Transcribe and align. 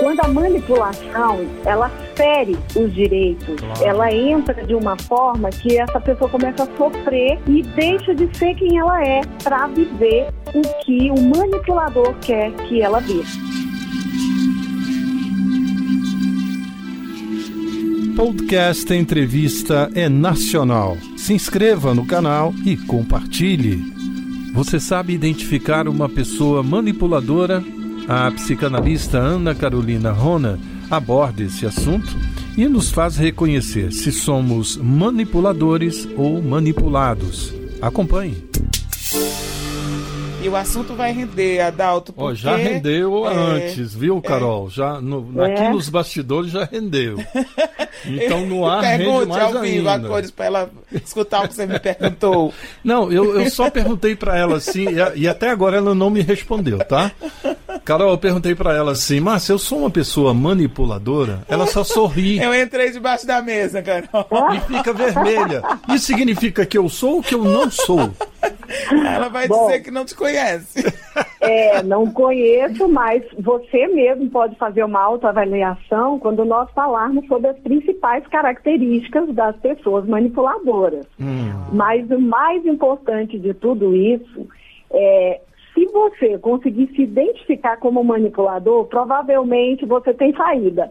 Quando 0.00 0.20
a 0.20 0.28
manipulação, 0.28 1.46
ela 1.64 1.88
fere 2.16 2.56
os 2.74 2.92
direitos, 2.92 3.56
claro. 3.56 3.84
ela 3.84 4.12
entra 4.12 4.64
de 4.64 4.74
uma 4.74 4.96
forma 4.96 5.50
que 5.50 5.78
essa 5.78 6.00
pessoa 6.00 6.28
começa 6.28 6.64
a 6.64 6.76
sofrer 6.76 7.38
e 7.46 7.62
deixa 7.62 8.14
de 8.14 8.28
ser 8.36 8.54
quem 8.54 8.78
ela 8.78 9.02
é 9.02 9.20
para 9.42 9.66
viver 9.68 10.28
o 10.54 10.62
que 10.84 11.10
o 11.10 11.20
manipulador 11.20 12.14
quer 12.20 12.52
que 12.52 12.82
ela 12.82 13.00
viva. 13.00 13.28
Podcast 18.16 18.92
Entrevista 18.94 19.90
é 19.94 20.08
nacional. 20.08 20.96
Se 21.16 21.34
inscreva 21.34 21.94
no 21.94 22.06
canal 22.06 22.54
e 22.64 22.76
compartilhe. 22.76 23.82
Você 24.52 24.78
sabe 24.78 25.12
identificar 25.12 25.88
uma 25.88 26.08
pessoa 26.08 26.62
manipuladora? 26.62 27.62
A 28.06 28.30
psicanalista 28.30 29.18
Ana 29.18 29.54
Carolina 29.54 30.12
Rona 30.12 30.58
aborda 30.90 31.42
esse 31.42 31.64
assunto 31.64 32.14
e 32.56 32.68
nos 32.68 32.90
faz 32.90 33.16
reconhecer 33.16 33.92
se 33.92 34.12
somos 34.12 34.76
manipuladores 34.76 36.06
ou 36.16 36.42
manipulados. 36.42 37.52
Acompanhe. 37.80 38.44
E 40.42 40.48
o 40.48 40.54
assunto 40.54 40.94
vai 40.94 41.10
render, 41.10 41.60
Adalto. 41.60 42.12
Porque, 42.12 42.32
oh, 42.32 42.34
já 42.34 42.56
rendeu 42.56 43.26
é, 43.26 43.34
antes, 43.34 43.94
viu, 43.94 44.18
é. 44.18 44.20
Carol? 44.20 44.66
É, 44.66 44.70
já 44.70 45.00
no, 45.00 45.42
aqui 45.42 45.62
é. 45.62 45.70
nos 45.70 45.88
bastidores 45.88 46.50
já 46.50 46.64
rendeu. 46.64 47.16
Então 48.06 48.44
no 48.44 48.66
ar 48.66 48.82
rende 48.82 49.26
mais 49.26 49.42
ao 49.42 49.62
vivo 49.62 49.88
ainda. 49.88 50.06
a 50.06 50.10
cores 50.10 50.30
para 50.30 50.44
ela 50.44 50.70
escutar 50.92 51.44
o 51.44 51.48
que 51.48 51.54
você 51.54 51.64
me 51.64 51.78
perguntou. 51.78 52.52
Não, 52.82 53.10
eu, 53.10 53.40
eu 53.40 53.50
só 53.50 53.70
perguntei 53.70 54.14
para 54.14 54.36
ela 54.36 54.56
assim, 54.56 54.86
e, 54.88 55.20
e, 55.20 55.28
até 55.28 55.48
agora 55.48 55.78
ela 55.78 55.94
não 55.94 56.10
me 56.10 56.20
respondeu, 56.20 56.78
tá? 56.80 57.10
Carol, 57.84 58.12
eu 58.12 58.18
perguntei 58.18 58.54
para 58.54 58.74
ela 58.74 58.92
assim, 58.92 59.20
Márcia, 59.20 59.52
eu 59.52 59.58
sou 59.58 59.80
uma 59.80 59.90
pessoa 59.90 60.32
manipuladora? 60.32 61.42
Ela 61.46 61.66
só 61.66 61.84
sorri. 61.84 62.38
Eu 62.42 62.54
entrei 62.54 62.90
debaixo 62.90 63.26
da 63.26 63.42
mesa, 63.42 63.82
Carol. 63.82 64.54
E 64.54 64.60
fica 64.60 64.92
vermelha. 64.92 65.62
Isso 65.90 66.06
significa 66.06 66.64
que 66.64 66.78
eu 66.78 66.88
sou 66.88 67.16
ou 67.16 67.22
que 67.22 67.34
eu 67.34 67.44
não 67.44 67.70
sou? 67.70 68.10
Ela 68.90 69.28
vai 69.28 69.46
Bom, 69.46 69.66
dizer 69.66 69.80
que 69.80 69.90
não 69.90 70.04
te 70.04 70.14
conhece. 70.14 70.84
É, 71.40 71.82
não 71.82 72.10
conheço, 72.10 72.88
mas 72.88 73.22
você 73.38 73.86
mesmo 73.88 74.30
pode 74.30 74.56
fazer 74.56 74.82
uma 74.82 75.00
autoavaliação 75.00 76.18
quando 76.18 76.42
nós 76.42 76.70
falarmos 76.70 77.26
sobre 77.26 77.50
as 77.50 77.58
principais 77.58 78.26
características 78.28 79.28
das 79.34 79.54
pessoas 79.56 80.06
manipuladoras. 80.06 81.04
Hum. 81.20 81.52
Mas 81.70 82.10
o 82.10 82.18
mais 82.18 82.64
importante 82.64 83.38
de 83.38 83.52
tudo 83.52 83.94
isso 83.94 84.48
é 84.90 85.40
se 85.74 85.84
você 85.86 86.38
conseguir 86.38 86.88
se 86.94 87.02
identificar 87.02 87.76
como 87.78 88.02
manipulador, 88.04 88.84
provavelmente 88.86 89.84
você 89.84 90.14
tem 90.14 90.34
saída. 90.34 90.90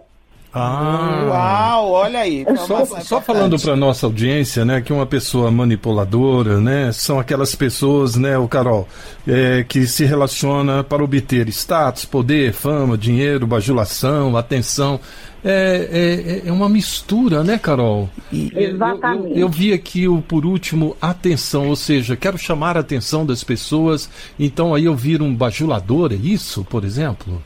Ah, 0.56 1.26
Uau, 1.28 1.92
olha 1.94 2.20
aí. 2.20 2.44
É 2.45 2.56
só, 2.58 2.86
só 2.86 3.20
falando 3.20 3.59
para 3.59 3.76
nossa 3.76 4.06
audiência, 4.06 4.64
né, 4.64 4.81
que 4.81 4.94
uma 4.94 5.06
pessoa 5.06 5.50
manipuladora, 5.50 6.59
né, 6.59 6.92
são 6.92 7.20
aquelas 7.20 7.56
pessoas, 7.56 8.16
né, 8.16 8.38
o 8.38 8.48
Carol, 8.48 8.88
é, 9.28 9.66
que 9.67 9.88
se 9.88 10.06
relaciona 10.06 10.84
para 10.84 11.04
obter 11.04 11.48
status, 11.50 12.06
poder, 12.06 12.54
fama, 12.54 12.95
dinheiro, 12.95 13.48
bajulação, 13.48 14.38
atenção. 14.38 15.00
É, 15.44 16.41
é, 16.45 16.47
é 16.47 16.52
uma 16.52 16.69
mistura, 16.69 17.44
né, 17.44 17.58
Carol? 17.58 18.09
Exatamente. 18.31 19.31
Eu, 19.31 19.36
eu, 19.36 19.38
eu, 19.41 19.49
vi 19.49 19.73
aqui 19.73 20.08
o 20.08 20.22
por 20.22 20.45
último 20.45 20.95
atenção, 21.02 21.67
ou 21.67 21.75
seja, 21.75 22.16
quero 22.16 22.38
chamar 22.38 22.77
a 22.77 22.80
atenção 22.80 23.25
das 23.25 23.44
pessoas. 23.44 24.09
Então 24.39 24.73
aí 24.73 24.86
eu 24.86 24.95
viro 24.95 25.25
um 25.25 25.36
bajulador, 25.36 26.14
é 26.14 26.16
isso, 26.16 26.64
por 26.64 26.83
exemplo? 26.83 27.41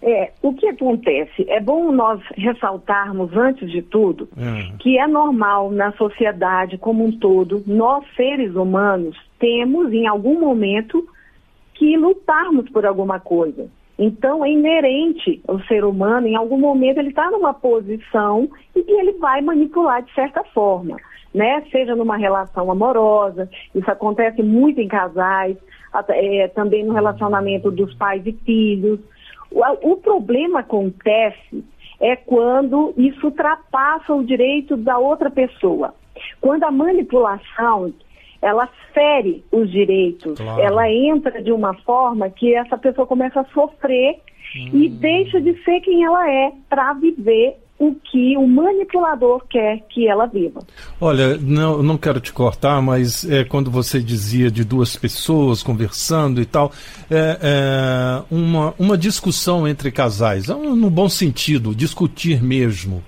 É, 0.00 0.30
o 0.42 0.54
que 0.54 0.66
acontece? 0.68 1.44
É 1.48 1.60
bom 1.60 1.90
nós 1.90 2.20
ressaltarmos, 2.36 3.36
antes 3.36 3.70
de 3.70 3.82
tudo, 3.82 4.28
é. 4.36 4.76
que 4.78 4.96
é 4.96 5.06
normal 5.06 5.70
na 5.70 5.92
sociedade 5.92 6.78
como 6.78 7.04
um 7.04 7.12
todo, 7.12 7.62
nós 7.66 8.04
seres 8.16 8.54
humanos 8.54 9.16
temos 9.38 9.92
em 9.92 10.06
algum 10.06 10.40
momento 10.40 11.06
que 11.74 11.96
lutarmos 11.96 12.68
por 12.70 12.86
alguma 12.86 13.18
coisa. 13.18 13.68
Então 13.98 14.44
é 14.44 14.50
inerente 14.50 15.42
ao 15.48 15.58
ser 15.64 15.84
humano, 15.84 16.28
em 16.28 16.36
algum 16.36 16.58
momento 16.58 16.98
ele 16.98 17.08
está 17.08 17.28
numa 17.30 17.52
posição 17.52 18.48
e 18.74 18.82
que 18.82 18.92
ele 18.92 19.12
vai 19.14 19.40
manipular 19.40 20.02
de 20.02 20.14
certa 20.14 20.44
forma, 20.44 20.96
né? 21.34 21.64
Seja 21.72 21.96
numa 21.96 22.16
relação 22.16 22.70
amorosa, 22.70 23.50
isso 23.74 23.90
acontece 23.90 24.40
muito 24.40 24.80
em 24.80 24.86
casais, 24.86 25.56
é, 26.10 26.46
também 26.48 26.84
no 26.84 26.92
relacionamento 26.92 27.72
dos 27.72 27.92
pais 27.94 28.24
e 28.24 28.32
filhos. 28.32 29.00
O, 29.50 29.92
o 29.92 29.96
problema 29.96 30.60
acontece 30.60 31.64
é 32.00 32.14
quando 32.14 32.94
isso 32.96 33.26
ultrapassa 33.26 34.14
o 34.14 34.24
direito 34.24 34.76
da 34.76 34.96
outra 34.98 35.28
pessoa. 35.28 35.92
Quando 36.40 36.62
a 36.62 36.70
manipulação 36.70 37.92
ela 38.40 38.68
fere 38.92 39.44
os 39.50 39.70
direitos, 39.70 40.38
claro. 40.38 40.60
ela 40.60 40.90
entra 40.90 41.42
de 41.42 41.52
uma 41.52 41.74
forma 41.74 42.30
que 42.30 42.54
essa 42.54 42.76
pessoa 42.76 43.06
começa 43.06 43.40
a 43.40 43.44
sofrer 43.46 44.16
hum. 44.56 44.70
e 44.72 44.88
deixa 44.88 45.40
de 45.40 45.54
ser 45.64 45.80
quem 45.80 46.04
ela 46.04 46.30
é 46.30 46.52
para 46.68 46.92
viver 46.94 47.56
o 47.78 47.94
que 47.94 48.36
o 48.36 48.46
manipulador 48.46 49.44
quer 49.48 49.84
que 49.88 50.08
ela 50.08 50.26
viva. 50.26 50.60
Olha, 51.00 51.36
não, 51.36 51.80
não 51.80 51.96
quero 51.96 52.20
te 52.20 52.32
cortar, 52.32 52.82
mas 52.82 53.28
é, 53.30 53.44
quando 53.44 53.70
você 53.70 54.02
dizia 54.02 54.50
de 54.50 54.64
duas 54.64 54.96
pessoas 54.96 55.62
conversando 55.62 56.40
e 56.40 56.44
tal, 56.44 56.72
é, 57.08 57.38
é 57.40 58.22
uma, 58.34 58.74
uma 58.78 58.98
discussão 58.98 59.66
entre 59.66 59.92
casais, 59.92 60.50
é 60.50 60.54
no 60.54 60.90
bom 60.90 61.08
sentido, 61.08 61.74
discutir 61.74 62.42
mesmo. 62.42 63.02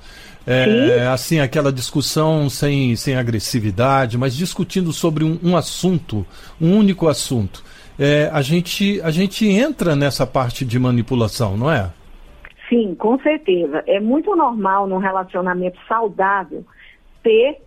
É, 0.47 1.07
assim, 1.07 1.39
aquela 1.39 1.73
discussão 1.73 2.49
sem, 2.49 2.97
sem 2.97 3.15
agressividade, 3.15 4.17
mas 4.17 4.35
discutindo 4.35 4.93
sobre 4.93 5.23
um, 5.23 5.39
um 5.43 5.57
assunto, 5.57 6.27
um 6.61 6.77
único 6.77 7.09
assunto. 7.09 7.63
É, 7.99 8.31
a, 8.33 8.41
gente, 8.41 9.01
a 9.03 9.11
gente 9.11 9.47
entra 9.47 9.95
nessa 9.95 10.27
parte 10.27 10.65
de 10.65 10.79
manipulação, 10.79 11.57
não 11.57 11.71
é? 11.71 11.91
Sim, 12.69 12.95
com 12.95 13.19
certeza. 13.19 13.83
É 13.87 14.01
muito 14.01 14.35
normal 14.35 14.87
num 14.87 14.99
relacionamento 14.99 15.79
saudável 15.87 16.65
ter 17.23 17.59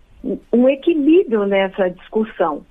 um 0.52 0.68
equilíbrio 0.68 1.46
nessa 1.46 1.88
discussão. 1.90 2.64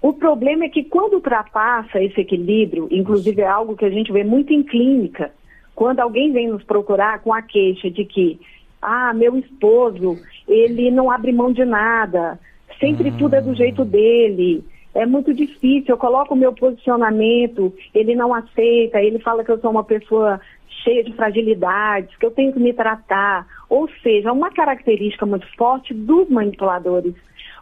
O 0.00 0.12
problema 0.12 0.64
é 0.64 0.68
que 0.68 0.84
quando 0.84 1.14
ultrapassa 1.14 2.00
esse 2.02 2.20
equilíbrio, 2.20 2.88
inclusive 2.90 3.42
é 3.42 3.46
algo 3.46 3.76
que 3.76 3.84
a 3.84 3.90
gente 3.90 4.12
vê 4.12 4.24
muito 4.24 4.52
em 4.52 4.62
clínica, 4.62 5.30
quando 5.74 6.00
alguém 6.00 6.32
vem 6.32 6.48
nos 6.48 6.62
procurar 6.64 7.20
com 7.20 7.32
a 7.32 7.42
queixa 7.42 7.90
de 7.90 8.04
que, 8.04 8.40
ah, 8.80 9.12
meu 9.12 9.36
esposo, 9.36 10.18
ele 10.46 10.90
não 10.90 11.10
abre 11.10 11.32
mão 11.32 11.52
de 11.52 11.64
nada, 11.64 12.38
sempre 12.78 13.10
tudo 13.12 13.34
é 13.34 13.40
do 13.40 13.54
jeito 13.54 13.84
dele, 13.84 14.64
é 14.94 15.06
muito 15.06 15.32
difícil, 15.34 15.94
eu 15.94 15.98
coloco 15.98 16.34
o 16.34 16.36
meu 16.36 16.52
posicionamento, 16.52 17.72
ele 17.94 18.14
não 18.14 18.34
aceita, 18.34 19.00
ele 19.00 19.18
fala 19.18 19.44
que 19.44 19.50
eu 19.50 19.60
sou 19.60 19.70
uma 19.70 19.84
pessoa 19.84 20.40
cheia 20.82 21.04
de 21.04 21.12
fragilidades, 21.12 22.16
que 22.16 22.24
eu 22.24 22.30
tenho 22.30 22.52
que 22.52 22.58
me 22.58 22.72
tratar. 22.72 23.46
Ou 23.68 23.88
seja, 24.02 24.32
uma 24.32 24.50
característica 24.50 25.26
muito 25.26 25.46
forte 25.56 25.92
dos 25.92 26.28
manipuladores, 26.28 27.14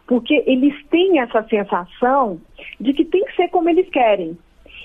porque 0.07 0.43
eles 0.47 0.73
têm 0.87 1.19
essa 1.19 1.43
sensação 1.43 2.39
de 2.79 2.93
que 2.93 3.03
tem 3.03 3.23
que 3.25 3.35
ser 3.35 3.49
como 3.49 3.69
eles 3.69 3.89
querem. 3.89 4.37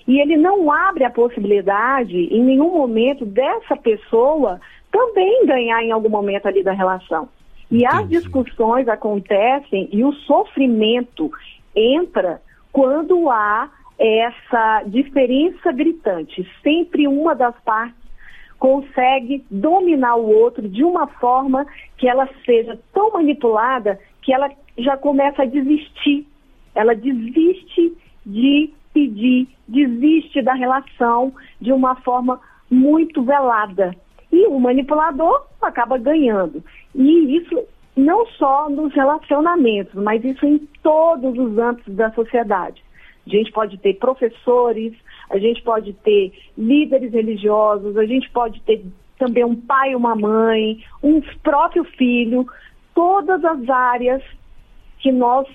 E 0.07 0.19
ele 0.19 0.37
não 0.37 0.71
abre 0.73 1.05
a 1.05 1.11
possibilidade, 1.11 2.17
em 2.17 2.43
nenhum 2.43 2.73
momento, 2.73 3.25
dessa 3.25 3.77
pessoa 3.77 4.61
também 4.93 5.47
ganhar 5.47 5.83
em 5.83 5.91
algum 5.91 6.11
momento 6.11 6.47
ali 6.47 6.63
da 6.63 6.73
relação. 6.73 7.29
E 7.71 7.85
Entendi. 7.85 7.87
as 7.87 8.09
discussões 8.09 8.87
acontecem 8.87 9.89
e 9.91 10.05
o 10.05 10.13
sofrimento 10.13 11.33
entra 11.75 12.41
quando 12.71 13.31
há 13.31 13.71
essa 13.99 14.83
diferença 14.87 15.73
gritante. 15.73 16.47
Sempre 16.63 17.09
uma 17.09 17.35
das 17.35 17.55
partes 17.65 18.03
consegue 18.59 19.45
dominar 19.51 20.17
o 20.17 20.29
outro 20.29 20.69
de 20.69 20.85
uma 20.85 21.07
forma 21.07 21.67
que 21.97 22.07
ela 22.07 22.29
seja 22.45 22.79
tão 22.93 23.11
manipulada 23.13 23.99
que 24.21 24.33
ela 24.33 24.51
já 24.79 24.97
começa 24.97 25.43
a 25.43 25.47
desistir. 25.47 26.27
Ela 26.75 26.95
desiste 26.95 27.97
de 28.25 28.71
pedir, 28.93 29.49
desiste 29.67 30.43
da 30.43 30.55
relação 30.55 31.33
de 31.61 31.73
uma 31.73 31.97
forma 31.97 32.41
muito 32.71 33.23
velada. 33.23 33.97
E 34.33 34.47
o 34.47 34.59
manipulador 34.59 35.47
acaba 35.61 35.99
ganhando. 35.99 36.65
E 36.95 37.37
isso 37.37 37.63
não 37.95 38.27
só 38.27 38.69
nos 38.71 38.93
relacionamentos, 38.95 39.95
mas 39.95 40.25
isso 40.25 40.47
em 40.47 40.59
todos 40.83 41.39
os 41.39 41.59
âmbitos 41.59 41.95
da 41.95 42.11
sociedade. 42.13 42.83
A 43.27 43.31
gente 43.31 43.53
pode 43.53 43.79
ter 43.79 43.95
professores, 43.95 44.95
a 45.31 45.39
gente 45.39 45.63
pode 45.63 45.93
ter 45.93 46.33
líderes 46.57 47.13
religiosos, 47.13 47.97
a 47.97 48.05
gente 48.05 48.29
pode 48.31 48.61
ter 48.63 48.83
também 49.19 49.45
um 49.45 49.55
pai, 49.55 49.95
uma 49.95 50.17
mãe, 50.17 50.83
um 51.03 51.21
próprio 51.43 51.85
filho, 51.85 52.47
todas 52.95 53.45
as 53.45 53.69
áreas 53.69 54.23
que 54.99 55.13
nós 55.13 55.47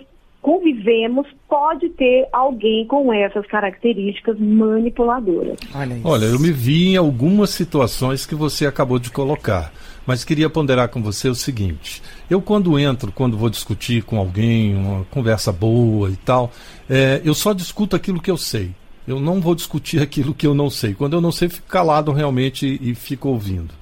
convivemos 0.42 1.28
pode 1.50 1.90
ter 1.90 2.28
alguém 2.32 2.86
com 2.86 3.12
essas 3.12 3.46
características 3.48 4.40
manipuladoras. 4.40 5.58
Olha, 5.74 5.98
Olha, 6.04 6.26
eu 6.26 6.40
me 6.40 6.52
vi 6.52 6.90
em 6.90 6.98
algumas 6.98 7.50
situações 7.50 8.26
que 8.26 8.36
você 8.36 8.66
acabou 8.66 9.00
de 9.00 9.12
colocar. 9.12 9.72
Mas 10.06 10.24
queria 10.24 10.50
ponderar 10.50 10.88
com 10.88 11.04
você 11.04 11.28
o 11.28 11.36
seguinte: 11.36 12.02
eu, 12.30 12.42
quando 12.42 12.80
entro, 12.80 13.12
quando 13.12 13.38
vou 13.38 13.50
discutir 13.50 14.04
com 14.04 14.18
alguém, 14.18 14.74
uma 14.74 15.04
conversa 15.12 15.52
boa 15.52 16.10
e 16.10 16.16
tal, 16.16 16.50
é, 16.90 17.22
eu 17.26 17.34
só 17.34 17.52
discuto 17.52 17.96
aquilo 17.96 18.22
que 18.22 18.32
eu 18.32 18.38
sei. 18.38 18.72
Eu 19.06 19.20
não 19.20 19.42
vou 19.42 19.54
discutir 19.54 20.00
aquilo 20.02 20.34
que 20.34 20.48
eu 20.48 20.54
não 20.54 20.70
sei. 20.70 20.94
Quando 20.94 21.14
eu 21.14 21.22
não 21.22 21.32
sei, 21.32 21.50
fico 21.50 21.68
calado 21.68 22.14
realmente 22.14 22.80
e 22.82 22.96
fico 22.96 23.28
ouvindo. 23.28 23.74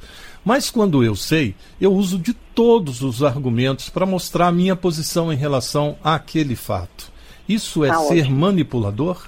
Mas 0.46 0.70
quando 0.70 1.04
eu 1.04 1.16
sei, 1.16 1.56
eu 1.82 1.92
uso 1.92 2.20
de 2.20 2.34
todos 2.34 3.02
os 3.02 3.24
argumentos 3.24 3.90
para 3.90 4.06
mostrar 4.06 4.48
a 4.48 4.52
minha 4.52 4.76
posição 4.76 5.34
em 5.34 5.36
relação 5.36 5.98
àquele 6.04 6.56
fato. 6.56 7.12
Isso 7.50 7.84
é 7.84 7.90
tá 7.90 7.96
ser 7.96 8.22
ótimo. 8.22 8.38
manipulador? 8.38 9.28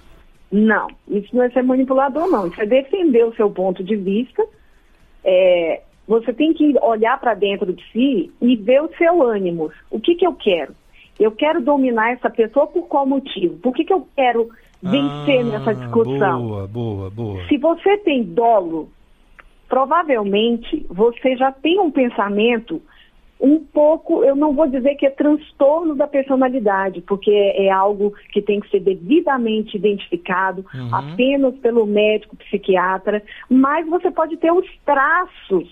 Não, 0.52 0.88
isso 1.10 1.36
não 1.36 1.44
é 1.44 1.50
ser 1.50 1.64
manipulador, 1.64 2.30
não. 2.30 2.48
Isso 2.48 2.62
é 2.62 2.66
defender 2.68 3.26
o 3.26 3.36
seu 3.36 3.50
ponto 3.50 3.84
de 3.84 3.96
vista. 3.96 4.46
É, 5.24 5.82
você 6.08 6.32
tem 6.32 6.54
que 6.54 6.78
olhar 6.82 7.20
para 7.20 7.34
dentro 7.34 7.74
de 7.74 7.84
si 7.92 8.32
e 8.40 8.56
ver 8.56 8.82
o 8.84 8.90
seu 8.98 9.24
ânimo. 9.24 9.72
O 9.90 10.00
que, 10.00 10.16
que 10.16 10.26
eu 10.26 10.34
quero? 10.34 10.74
Eu 11.20 11.32
quero 11.32 11.62
dominar 11.62 12.14
essa 12.14 12.30
pessoa 12.30 12.68
por 12.68 12.88
qual 12.88 13.08
motivo? 13.08 13.58
Por 13.58 13.74
que, 13.74 13.84
que 13.84 13.94
eu 13.94 14.08
quero 14.16 14.50
vencer 14.82 15.42
ah, 15.42 15.44
nessa 15.44 15.74
discussão? 15.74 16.48
Boa, 16.48 16.68
boa, 16.68 17.10
boa. 17.10 17.48
Se 17.48 17.58
você 17.58 17.98
tem 17.98 18.24
dolo, 18.24 18.90
provavelmente 19.68 20.86
você 20.90 21.36
já 21.36 21.52
tem 21.52 21.80
um 21.80 21.92
pensamento 21.92 22.82
um 23.40 23.60
pouco, 23.60 24.24
eu 24.24 24.36
não 24.36 24.54
vou 24.54 24.68
dizer 24.68 24.96
que 24.96 25.06
é 25.06 25.12
transtorno 25.12 25.96
da 25.96 26.08
personalidade, 26.08 27.02
porque 27.02 27.32
é 27.32 27.70
algo 27.70 28.14
que 28.32 28.42
tem 28.42 28.60
que 28.60 28.70
ser 28.70 28.80
devidamente 28.80 29.78
identificado 29.78 30.66
uhum. 30.74 30.96
apenas 30.96 31.56
pelo 31.58 31.86
médico 31.86 32.36
psiquiatra, 32.36 33.22
mas 33.48 33.88
você 33.88 34.10
pode 34.10 34.38
ter 34.38 34.52
os 34.52 34.66
traços 34.84 35.70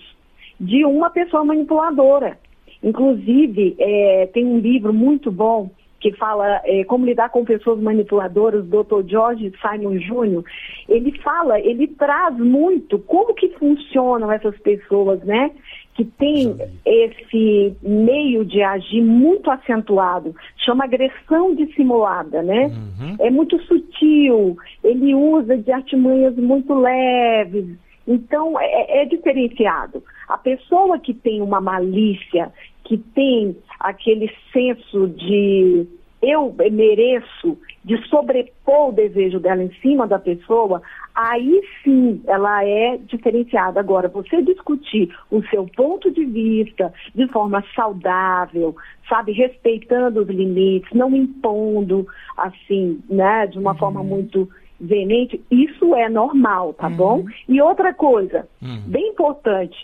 de 0.60 0.84
uma 0.84 1.10
pessoa 1.10 1.44
manipuladora. 1.44 2.38
Inclusive, 2.82 3.74
é, 3.78 4.28
tem 4.32 4.46
um 4.46 4.58
livro 4.58 4.94
muito 4.94 5.30
bom 5.32 5.70
que 6.00 6.12
fala 6.12 6.60
é, 6.64 6.84
como 6.84 7.06
lidar 7.06 7.30
com 7.30 7.44
pessoas 7.44 7.80
manipuladoras, 7.80 8.64
do 8.64 8.82
Dr. 8.82 9.08
George 9.08 9.52
Simon 9.60 9.96
Jr., 9.96 10.44
ele 10.88 11.12
fala, 11.20 11.58
ele 11.58 11.86
traz 11.88 12.36
muito 12.38 12.98
como 13.00 13.34
que 13.34 13.48
funcionam 13.50 14.30
essas 14.30 14.56
pessoas, 14.58 15.22
né? 15.24 15.50
Que 15.94 16.04
tem 16.04 16.54
esse 16.84 17.74
meio 17.82 18.44
de 18.44 18.62
agir 18.62 19.02
muito 19.02 19.50
acentuado, 19.50 20.34
chama 20.64 20.84
agressão 20.84 21.54
dissimulada, 21.54 22.42
né? 22.42 22.66
Uhum. 22.66 23.16
É 23.18 23.30
muito 23.30 23.58
sutil, 23.62 24.56
ele 24.84 25.14
usa 25.14 25.56
de 25.56 25.72
artimanhas 25.72 26.36
muito 26.36 26.74
leves, 26.74 27.66
então 28.06 28.60
é, 28.60 29.02
é 29.02 29.04
diferenciado. 29.06 30.02
A 30.28 30.36
pessoa 30.36 30.98
que 30.98 31.14
tem 31.14 31.40
uma 31.40 31.60
malícia, 31.60 32.52
que 32.86 32.96
tem 32.96 33.56
aquele 33.80 34.32
senso 34.52 35.08
de 35.08 35.86
eu 36.22 36.54
mereço, 36.72 37.58
de 37.84 37.96
sobrepor 38.08 38.88
o 38.88 38.92
desejo 38.92 39.38
dela 39.38 39.62
em 39.62 39.72
cima 39.80 40.06
da 40.06 40.18
pessoa, 40.18 40.80
aí 41.14 41.60
sim 41.84 42.22
ela 42.26 42.64
é 42.64 42.96
diferenciada. 42.96 43.78
Agora, 43.78 44.08
você 44.08 44.40
discutir 44.42 45.14
o 45.30 45.42
seu 45.44 45.66
ponto 45.76 46.10
de 46.10 46.24
vista 46.24 46.92
de 47.14 47.28
forma 47.28 47.62
saudável, 47.74 48.74
sabe, 49.08 49.32
respeitando 49.32 50.22
os 50.22 50.28
limites, 50.28 50.90
não 50.92 51.14
impondo 51.14 52.06
assim, 52.36 53.00
né, 53.08 53.46
de 53.46 53.58
uma 53.58 53.72
uhum. 53.72 53.78
forma 53.78 54.02
muito 54.02 54.48
veemente, 54.80 55.40
isso 55.50 55.94
é 55.94 56.08
normal, 56.08 56.74
tá 56.74 56.88
uhum. 56.88 56.96
bom? 56.96 57.24
E 57.48 57.60
outra 57.60 57.94
coisa, 57.94 58.48
uhum. 58.60 58.82
bem 58.86 59.08
importante, 59.08 59.76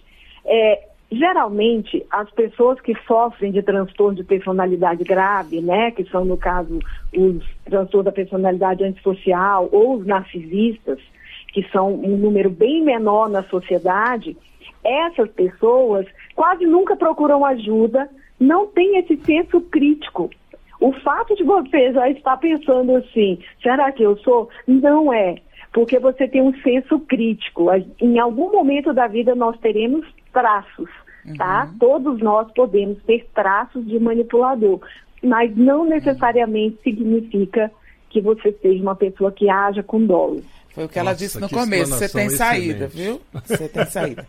é, 0.45 0.92
geralmente 1.13 2.05
as 2.11 2.31
pessoas 2.31 2.81
que 2.81 2.95
sofrem 3.07 3.53
de 3.53 3.63
transtorno 3.63 4.17
de 4.17 4.25
personalidade 4.25 5.05
grave, 5.05 5.61
né, 5.61 5.91
que 5.91 6.05
são 6.05 6.25
no 6.25 6.37
caso 6.37 6.79
os 7.15 7.45
transtornos 7.65 8.07
da 8.07 8.13
personalidade 8.13 8.83
antissocial 8.83 9.69
ou 9.71 9.97
os 9.99 10.07
narcisistas, 10.07 10.99
que 11.53 11.63
são 11.71 11.95
um 11.95 12.17
número 12.17 12.49
bem 12.49 12.83
menor 12.83 13.29
na 13.29 13.43
sociedade, 13.43 14.37
essas 14.83 15.31
pessoas 15.31 16.07
quase 16.35 16.65
nunca 16.65 16.97
procuram 16.97 17.45
ajuda, 17.45 18.09
não 18.41 18.67
têm 18.67 18.97
esse 18.99 19.17
senso 19.19 19.61
crítico. 19.61 20.31
O 20.81 20.93
fato 20.93 21.37
de 21.37 21.45
você 21.45 21.93
já 21.93 22.09
estar 22.09 22.39
pensando 22.39 22.97
assim, 22.97 23.39
será 23.63 23.93
que 23.93 24.03
eu 24.03 24.17
sou? 24.17 24.49
Não 24.67 25.13
é 25.13 25.37
porque 25.73 25.99
você 25.99 26.29
tem 26.29 26.43
um 26.43 26.55
senso 26.61 27.01
crítico. 27.01 27.69
Em 28.01 28.19
algum 28.19 28.53
momento 28.53 28.93
da 28.93 29.07
vida 29.07 29.35
nós 29.35 29.59
teremos 29.59 30.07
traços, 30.33 30.89
tá? 31.37 31.69
Uhum. 31.71 31.79
Todos 31.79 32.21
nós 32.21 32.51
podemos 32.53 32.99
ter 33.05 33.29
traços 33.35 33.87
de 33.87 33.99
manipulador, 33.99 34.81
mas 35.23 35.55
não 35.57 35.85
necessariamente 35.85 36.79
significa 36.83 37.71
que 38.11 38.21
você 38.21 38.53
seja 38.61 38.83
uma 38.83 38.95
pessoa 38.95 39.33
que 39.33 39.49
haja 39.49 39.83
com 39.83 40.05
dolo. 40.05 40.43
Foi 40.75 40.85
o 40.85 40.89
que 40.89 40.99
ela 40.99 41.11
Nossa, 41.11 41.25
disse 41.25 41.39
no 41.39 41.51
começo. 41.51 41.93
Você 41.93 42.09
tem 42.09 42.31
saída, 42.31 42.87
viu? 42.87 43.21
Você 43.45 43.69
tem 43.69 43.85
saída. 43.85 44.27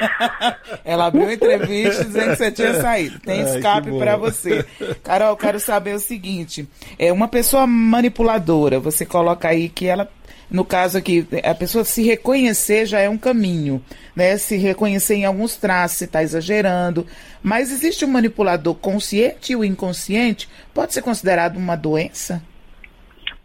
ela 0.82 1.06
abriu 1.06 1.30
entrevista 1.30 2.04
dizendo 2.04 2.30
que 2.30 2.36
você 2.36 2.50
tinha 2.50 2.74
saída. 2.80 3.18
Tem 3.18 3.42
Ai, 3.42 3.56
escape 3.56 3.98
para 3.98 4.16
você. 4.16 4.64
Carol, 5.02 5.36
quero 5.36 5.60
saber 5.60 5.94
o 5.94 6.00
seguinte: 6.00 6.66
é 6.98 7.12
uma 7.12 7.28
pessoa 7.28 7.66
manipuladora. 7.66 8.80
Você 8.80 9.04
coloca 9.04 9.48
aí 9.48 9.68
que 9.68 9.86
ela 9.86 10.08
no 10.50 10.64
caso 10.64 10.96
aqui, 10.96 11.26
a 11.44 11.54
pessoa 11.54 11.84
se 11.84 12.02
reconhecer 12.02 12.86
já 12.86 13.00
é 13.00 13.08
um 13.08 13.18
caminho, 13.18 13.82
né? 14.16 14.36
Se 14.38 14.56
reconhecer 14.56 15.16
em 15.16 15.26
alguns 15.26 15.56
traços, 15.56 15.98
se 15.98 16.04
está 16.04 16.22
exagerando. 16.22 17.06
Mas 17.42 17.70
existe 17.70 18.04
um 18.04 18.08
manipulador 18.08 18.74
consciente 18.74 19.52
e 19.52 19.56
o 19.56 19.64
inconsciente? 19.64 20.48
Pode 20.72 20.94
ser 20.94 21.02
considerado 21.02 21.56
uma 21.56 21.76
doença? 21.76 22.42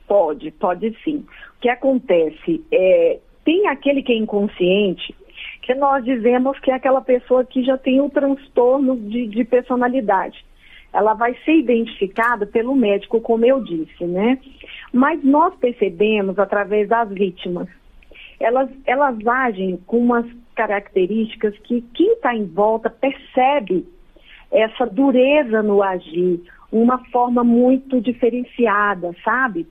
Pode, 0.08 0.52
pode 0.52 0.96
sim. 1.04 1.26
O 1.58 1.62
que 1.62 1.70
acontece 1.70 2.64
é, 2.72 3.20
tem 3.44 3.68
aquele 3.68 4.02
que 4.02 4.14
é 4.14 4.18
inconsciente, 4.18 5.14
que 5.62 5.74
nós 5.76 6.06
dizemos 6.06 6.58
que 6.60 6.72
é 6.72 6.76
aquela 6.76 7.02
pessoa 7.02 7.44
que 7.44 7.64
já 7.64 7.78
tem 7.78 8.00
um 8.00 8.10
transtorno 8.10 8.96
de, 8.96 9.28
de 9.28 9.44
personalidade 9.44 10.44
ela 10.94 11.16
vai 11.16 11.36
ser 11.44 11.56
identificada 11.56 12.46
pelo 12.46 12.76
médico, 12.76 13.20
como 13.20 13.44
eu 13.44 13.62
disse, 13.64 14.06
né? 14.06 14.38
Mas 14.94 15.24
nós 15.24 15.56
percebemos 15.56 16.38
através 16.38 16.88
das 16.88 17.10
vítimas. 17.10 17.68
Elas, 18.40 18.70
elas 18.86 19.16
agem 19.26 19.78
com 19.88 19.98
umas 19.98 20.26
características 20.56 21.58
que 21.60 21.82
quem 21.94 22.14
está 22.14 22.36
em 22.36 22.46
volta 22.46 22.90
percebe 22.90 23.86
essa 24.52 24.86
dureza 24.86 25.64
no 25.64 25.82
agir, 25.82 26.42
uma 26.72 27.00
forma 27.06 27.44
muito 27.44 28.00
diferenciada, 28.00 29.16
sabe? 29.24 29.68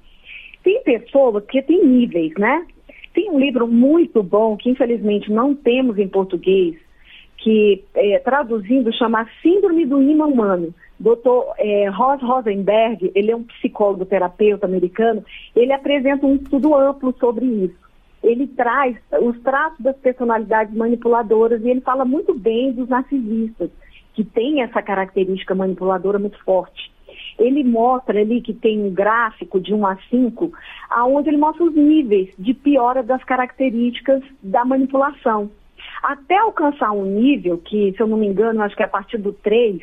Tem 0.64 0.82
pessoas 0.82 1.44
que 1.46 1.62
têm 1.62 1.86
níveis, 1.86 2.34
né? 2.34 2.66
Tem 3.14 3.30
um 3.30 3.38
livro 3.38 3.68
muito 3.68 4.22
bom 4.22 4.56
que 4.56 4.70
infelizmente 4.70 5.30
não 5.30 5.54
temos 5.54 5.98
em 5.98 6.08
português, 6.08 6.76
que 7.42 7.84
é, 7.94 8.20
traduzindo 8.20 8.92
chama 8.92 9.28
Síndrome 9.42 9.84
do 9.84 10.00
Imã 10.00 10.26
Humano. 10.26 10.72
Dr. 10.98 11.54
É, 11.58 11.88
Ross 11.88 12.22
Rosenberg, 12.22 13.10
ele 13.14 13.32
é 13.32 13.36
um 13.36 13.42
psicólogo 13.42 14.04
terapeuta 14.04 14.66
americano, 14.66 15.24
ele 15.54 15.72
apresenta 15.72 16.24
um 16.24 16.36
estudo 16.36 16.74
amplo 16.76 17.12
sobre 17.18 17.44
isso. 17.44 17.82
Ele 18.22 18.46
traz 18.46 18.96
os 19.20 19.36
traços 19.40 19.80
das 19.80 19.96
personalidades 19.96 20.72
manipuladoras 20.72 21.60
e 21.62 21.68
ele 21.68 21.80
fala 21.80 22.04
muito 22.04 22.32
bem 22.32 22.72
dos 22.72 22.88
narcisistas, 22.88 23.68
que 24.14 24.22
têm 24.22 24.62
essa 24.62 24.80
característica 24.80 25.56
manipuladora 25.56 26.20
muito 26.20 26.38
forte. 26.44 26.92
Ele 27.36 27.64
mostra 27.64 28.20
ali 28.20 28.40
que 28.40 28.52
tem 28.52 28.80
um 28.80 28.94
gráfico 28.94 29.58
de 29.58 29.74
1 29.74 29.86
a 29.86 29.96
5, 30.08 30.52
aonde 30.88 31.30
ele 31.30 31.38
mostra 31.38 31.64
os 31.64 31.74
níveis 31.74 32.32
de 32.38 32.54
piora 32.54 33.02
das 33.02 33.24
características 33.24 34.22
da 34.40 34.64
manipulação. 34.64 35.50
Até 36.02 36.36
alcançar 36.36 36.90
um 36.92 37.04
nível 37.04 37.58
que, 37.58 37.92
se 37.92 38.02
eu 38.02 38.06
não 38.06 38.16
me 38.16 38.26
engano, 38.26 38.62
acho 38.62 38.74
que 38.74 38.82
é 38.82 38.86
a 38.86 38.88
partir 38.88 39.18
do 39.18 39.32
3, 39.32 39.80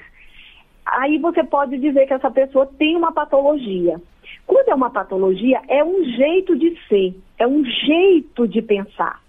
aí 0.86 1.18
você 1.18 1.44
pode 1.44 1.78
dizer 1.78 2.06
que 2.08 2.14
essa 2.14 2.30
pessoa 2.30 2.66
tem 2.66 2.98
uma 2.98 3.12
patologia. 3.12 4.02
Quando 4.46 4.70
é 4.70 4.76
uma 4.76 4.90
patologia, 4.90 5.62
é 5.68 5.84
um 5.84 6.04
jeito 6.04 6.58
de 6.58 6.78
ser, 6.88 7.16
é 7.38 7.48
um 7.48 7.64
jeito 7.64 8.48
de 8.48 8.62
pensar. 8.62 9.22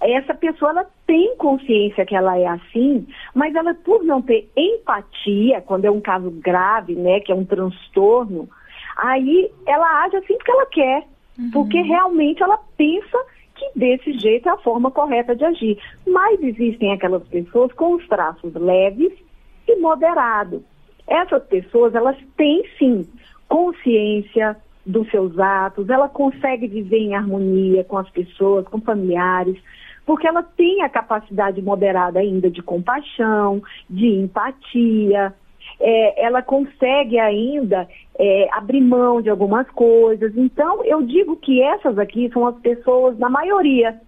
Essa 0.00 0.34
pessoa 0.34 0.70
ela 0.70 0.86
tem 1.06 1.36
consciência 1.36 2.04
que 2.04 2.14
ela 2.14 2.36
é 2.36 2.46
assim, 2.46 3.06
mas 3.34 3.54
ela 3.54 3.74
por 3.74 4.02
não 4.02 4.20
ter 4.20 4.50
empatia, 4.56 5.60
quando 5.60 5.84
é 5.84 5.90
um 5.90 6.00
caso 6.00 6.30
grave, 6.30 6.94
né, 6.94 7.20
que 7.20 7.30
é 7.30 7.34
um 7.34 7.44
transtorno, 7.44 8.48
aí 8.96 9.50
ela 9.66 10.04
age 10.04 10.16
assim 10.16 10.34
porque 10.34 10.50
ela 10.50 10.66
quer, 10.66 11.06
uhum. 11.38 11.50
porque 11.52 11.80
realmente 11.82 12.42
ela 12.42 12.58
pensa 12.76 13.18
que 13.62 13.78
desse 13.78 14.12
jeito 14.18 14.48
é 14.48 14.52
a 14.52 14.58
forma 14.58 14.90
correta 14.90 15.36
de 15.36 15.44
agir. 15.44 15.78
Mas 16.06 16.40
existem 16.42 16.92
aquelas 16.92 17.26
pessoas 17.28 17.72
com 17.72 17.94
os 17.94 18.06
traços 18.08 18.52
leves 18.54 19.12
e 19.68 19.76
moderados. 19.76 20.62
Essas 21.06 21.42
pessoas, 21.44 21.94
elas 21.94 22.16
têm 22.36 22.62
sim 22.78 23.06
consciência 23.48 24.56
dos 24.84 25.08
seus 25.10 25.38
atos, 25.38 25.88
ela 25.88 26.08
consegue 26.08 26.66
viver 26.66 26.98
em 26.98 27.14
harmonia 27.14 27.84
com 27.84 27.98
as 27.98 28.08
pessoas, 28.10 28.66
com 28.66 28.80
familiares, 28.80 29.56
porque 30.04 30.26
ela 30.26 30.42
tem 30.42 30.82
a 30.82 30.88
capacidade 30.88 31.62
moderada 31.62 32.18
ainda 32.18 32.50
de 32.50 32.62
compaixão, 32.62 33.62
de 33.88 34.08
empatia, 34.08 35.32
é, 35.78 36.24
ela 36.24 36.42
consegue 36.42 37.18
ainda 37.18 37.88
é, 38.18 38.48
abrir 38.52 38.80
mão 38.80 39.20
de 39.22 39.30
algumas 39.30 39.68
coisas. 39.70 40.36
Então, 40.36 40.84
eu 40.84 41.02
digo 41.02 41.36
que 41.36 41.62
essas 41.62 41.98
aqui 41.98 42.30
são 42.32 42.46
as 42.46 42.56
pessoas, 42.58 43.18
na 43.18 43.28
maioria, 43.28 44.00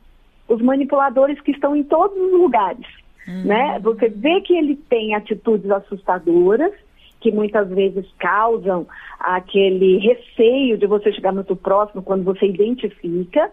os 0.48 0.60
manipuladores 0.60 1.40
que 1.40 1.52
estão 1.52 1.74
em 1.74 1.82
todos 1.82 2.16
os 2.16 2.32
lugares. 2.32 2.86
Uhum. 3.26 3.44
Né? 3.44 3.78
Você 3.80 4.08
vê 4.08 4.40
que 4.42 4.54
ele 4.54 4.76
tem 4.76 5.14
atitudes 5.14 5.70
assustadoras, 5.70 6.72
que 7.20 7.32
muitas 7.32 7.68
vezes 7.70 8.06
causam 8.18 8.86
aquele 9.18 9.96
receio 9.98 10.76
de 10.76 10.86
você 10.86 11.10
chegar 11.10 11.32
muito 11.32 11.56
próximo 11.56 12.02
quando 12.02 12.22
você 12.22 12.46
identifica, 12.46 13.50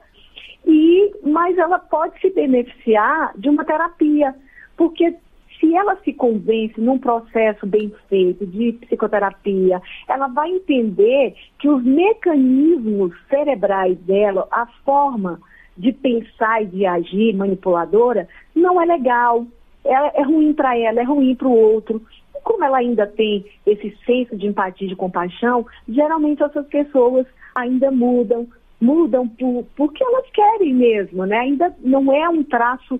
e 0.65 1.11
mas 1.23 1.57
ela 1.57 1.79
pode 1.79 2.19
se 2.19 2.29
beneficiar 2.29 3.31
de 3.37 3.49
uma 3.49 3.63
terapia, 3.63 4.35
porque 4.75 5.15
se 5.61 5.73
ela 5.75 5.95
se 6.03 6.11
convence 6.11 6.81
num 6.81 6.97
processo 6.97 7.65
bem 7.67 7.93
feito 8.09 8.45
de 8.47 8.73
psicoterapia, 8.73 9.79
ela 10.09 10.27
vai 10.27 10.49
entender 10.49 11.35
que 11.59 11.69
os 11.69 11.83
mecanismos 11.83 13.13
cerebrais 13.29 13.97
dela, 13.99 14.47
a 14.51 14.65
forma 14.83 15.39
de 15.77 15.93
pensar 15.93 16.63
e 16.63 16.65
de 16.65 16.85
agir 16.85 17.35
manipuladora, 17.35 18.27
não 18.55 18.81
é 18.81 18.85
legal. 18.85 19.45
É, 19.85 20.21
é 20.21 20.23
ruim 20.23 20.53
para 20.53 20.77
ela, 20.77 20.99
é 20.99 21.03
ruim 21.03 21.35
para 21.35 21.47
o 21.47 21.55
outro 21.55 22.01
como 22.43 22.63
ela 22.63 22.77
ainda 22.77 23.05
tem 23.05 23.45
esse 23.65 23.95
senso 24.05 24.35
de 24.35 24.47
empatia 24.47 24.87
e 24.87 24.89
de 24.89 24.95
compaixão, 24.95 25.65
geralmente 25.87 26.41
essas 26.41 26.65
pessoas 26.67 27.27
ainda 27.53 27.91
mudam, 27.91 28.47
mudam 28.79 29.27
por, 29.27 29.65
porque 29.75 30.03
elas 30.03 30.29
querem 30.31 30.73
mesmo, 30.73 31.25
né? 31.25 31.37
Ainda 31.37 31.75
não 31.81 32.11
é 32.11 32.27
um 32.27 32.43
traço 32.43 32.99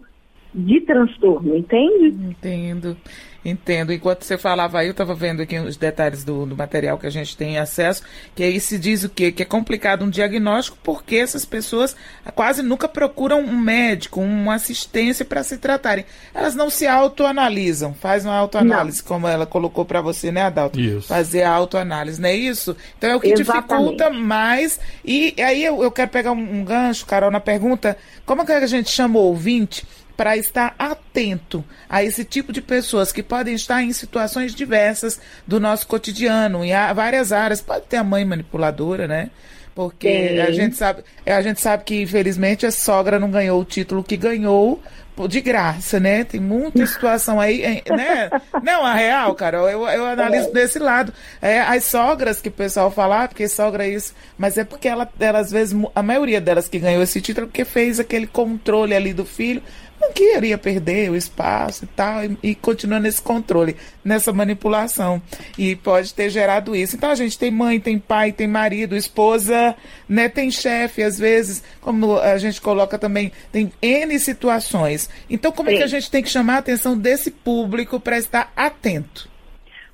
de 0.53 0.81
transtorno, 0.81 1.55
entende? 1.55 2.08
Entendo. 2.08 2.98
Entendo. 3.43 3.91
Enquanto 3.91 4.24
você 4.24 4.38
falava 4.38 4.79
aí, 4.79 4.88
eu 4.88 4.91
estava 4.91 5.15
vendo 5.15 5.41
aqui 5.41 5.58
os 5.58 5.75
detalhes 5.75 6.24
do, 6.24 6.46
do, 6.46 6.55
material 6.55 6.98
que 6.98 7.08
a 7.08 7.12
gente 7.12 7.36
tem 7.36 7.58
acesso, 7.58 8.03
que 8.36 8.43
aí 8.43 8.60
se 8.60 8.77
diz 8.77 9.03
o 9.03 9.10
quê? 9.10 9.31
Que 9.31 9.41
é 9.41 9.46
complicado 9.46 10.05
um 10.05 10.10
diagnóstico 10.10 10.77
porque 10.84 11.15
essas 11.15 11.43
pessoas 11.43 11.96
quase 12.36 12.62
nunca 12.62 12.88
procuram 12.88 13.41
um 13.41 13.58
médico, 13.58 14.22
uma 14.22 14.55
assistência 14.55 15.25
para 15.25 15.43
se 15.43 15.58
tratarem. 15.58 16.05
Elas 16.34 16.53
não 16.53 16.70
se 16.70 16.86
autoanalisam, 16.86 17.96
fazem 17.96 18.29
uma 18.29 18.38
autoanálise, 18.38 19.01
não. 19.01 19.08
como 19.08 19.27
ela 19.27 19.48
colocou 19.48 19.86
para 19.86 20.01
você, 20.01 20.31
né, 20.31 20.43
Adalto? 20.43 20.79
Isso. 20.79 21.08
Fazer 21.08 21.41
a 21.41 21.51
autoanálise, 21.51 22.22
não 22.22 22.29
é 22.29 22.36
isso? 22.36 22.77
Então 22.98 23.10
é 23.10 23.15
o 23.15 23.20
que 23.20 23.31
Exatamente. 23.31 23.67
dificulta 23.67 24.10
mais. 24.12 24.79
E 25.03 25.34
aí 25.39 25.63
eu, 25.63 25.81
eu 25.81 25.91
quero 25.91 26.12
pegar 26.12 26.31
um, 26.31 26.60
um 26.60 26.63
gancho, 26.63 27.08
Carol, 27.08 27.31
na 27.31 27.39
pergunta, 27.39 27.98
como 28.24 28.43
é 28.43 28.46
que 28.46 28.51
a 28.51 28.67
gente 28.67 28.91
chama 28.91 29.17
o 29.17 29.24
ouvinte? 29.24 29.84
Para 30.22 30.38
estar 30.38 30.75
atento 30.78 31.66
a 31.90 32.04
esse 32.04 32.24
tipo 32.24 32.54
de 32.54 32.62
pessoas 32.62 33.12
que 33.12 33.24
podem 33.24 33.56
estar 33.56 33.82
em 33.82 33.92
situações 33.92 34.54
diversas 34.54 35.20
do 35.48 35.60
nosso 35.60 35.88
cotidiano, 35.88 36.63
em 36.63 36.74
várias 36.94 37.32
áreas. 37.32 37.60
Pode 37.60 37.88
ter 37.88 37.98
a 37.98 38.04
mãe 38.04 38.24
manipuladora, 38.24 39.08
né? 39.08 39.32
Porque 39.74 40.40
a 40.48 40.51
gente 40.51 40.75
sabe, 40.75 41.04
a 41.25 41.42
gente 41.42 41.60
sabe 41.60 41.86
que 41.86 42.04
infelizmente 42.04 42.68
a 42.68 42.72
sogra 42.72 43.20
não 43.20 43.32
ganhou 43.32 43.60
o 43.60 43.66
título 43.66 44.04
que 44.04 44.16
ganhou 44.16 44.80
de 45.28 45.42
graça, 45.42 46.00
né? 46.00 46.24
Tem 46.24 46.40
muita 46.40 46.86
situação 46.86 47.40
aí, 47.40 47.84
né? 47.90 48.30
Não, 48.63 48.86
a 48.86 48.94
real, 48.94 49.36
Carol, 49.36 49.70
eu, 49.70 49.88
eu 49.88 50.06
analiso 50.06 50.50
é. 50.50 50.51
desse 50.51 50.80
lado. 50.80 51.13
É, 51.42 51.62
as 51.62 51.84
sogras 51.84 52.42
que 52.42 52.50
o 52.50 52.51
pessoal 52.51 52.90
fala, 52.90 53.24
ah, 53.24 53.28
porque 53.28 53.48
sogra 53.48 53.86
é 53.86 53.90
isso, 53.90 54.13
mas 54.38 54.58
é 54.58 54.63
porque 54.63 54.88
ela, 54.88 55.08
ela, 55.20 55.40
às 55.40 55.51
vezes, 55.51 55.78
a 55.94 56.01
maioria 56.01 56.42
delas 56.42 56.68
que 56.68 56.80
ganhou 56.80 57.04
esse 57.04 57.22
título, 57.22 57.48
porque 57.48 57.66
fez 57.66 58.00
aquele 58.00 58.25
controle 58.25 58.96
ali 58.96 59.13
do 59.13 59.25
filho, 59.25 59.62
não 60.01 60.12
queria 60.12 60.58
perder 60.58 61.12
o 61.12 61.15
espaço 61.15 61.86
e 61.86 61.88
tal, 61.88 62.25
e, 62.25 62.38
e 62.43 62.55
continua 62.55 63.00
nesse 63.00 63.22
controle, 63.22 63.75
nessa 64.03 64.34
manipulação. 64.34 65.22
E 65.58 65.75
pode 65.75 66.13
ter 66.13 66.29
gerado 66.29 66.75
isso. 66.75 66.96
Então 66.96 67.12
a 67.12 67.15
gente 67.15 67.38
tem 67.38 67.51
mãe, 67.51 67.79
tem 67.79 68.00
pai, 68.00 68.31
tem 68.31 68.48
marido, 68.48 68.96
esposa, 68.96 69.75
né, 70.10 70.27
tem 70.27 70.50
chefe, 70.50 71.03
às 71.03 71.20
vezes, 71.20 71.63
como 71.79 72.17
a 72.17 72.38
gente 72.38 72.60
coloca 72.60 72.98
também, 72.98 73.31
tem 73.51 73.72
N 73.81 74.17
situações. 74.20 75.10
Então, 75.29 75.51
como 75.51 75.70
Sim. 75.70 75.75
é 75.75 75.77
que 75.77 75.84
a 75.84 75.88
gente 75.88 76.10
tem 76.10 76.24
que 76.24 76.29
chamar 76.29 76.55
a 76.55 76.60
atenção 76.60 76.98
desse 76.98 77.29
público 77.31 78.00
para 78.00 78.17
estar 78.17 78.51
atento? 78.55 79.29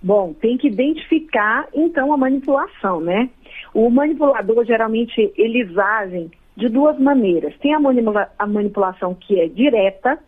Bom, 0.02 0.34
tem 0.34 0.58
que 0.58 0.68
identificar, 0.68 1.68
então, 1.74 2.14
a 2.14 2.18
manipulação, 2.18 3.02
né? 3.02 3.30
O 3.74 3.90
manipulador, 3.90 4.64
geralmente, 4.66 5.34
eles 5.36 5.76
agem 5.78 6.32
de 6.58 6.68
duas 6.68 6.98
maneiras. 7.00 7.56
Tem 7.60 7.74
a, 7.74 7.80
manipula 7.80 8.30
a 8.38 8.48
manipulação 8.48 9.14
que 9.14 9.40
é 9.40 9.48
direta, 9.48 10.20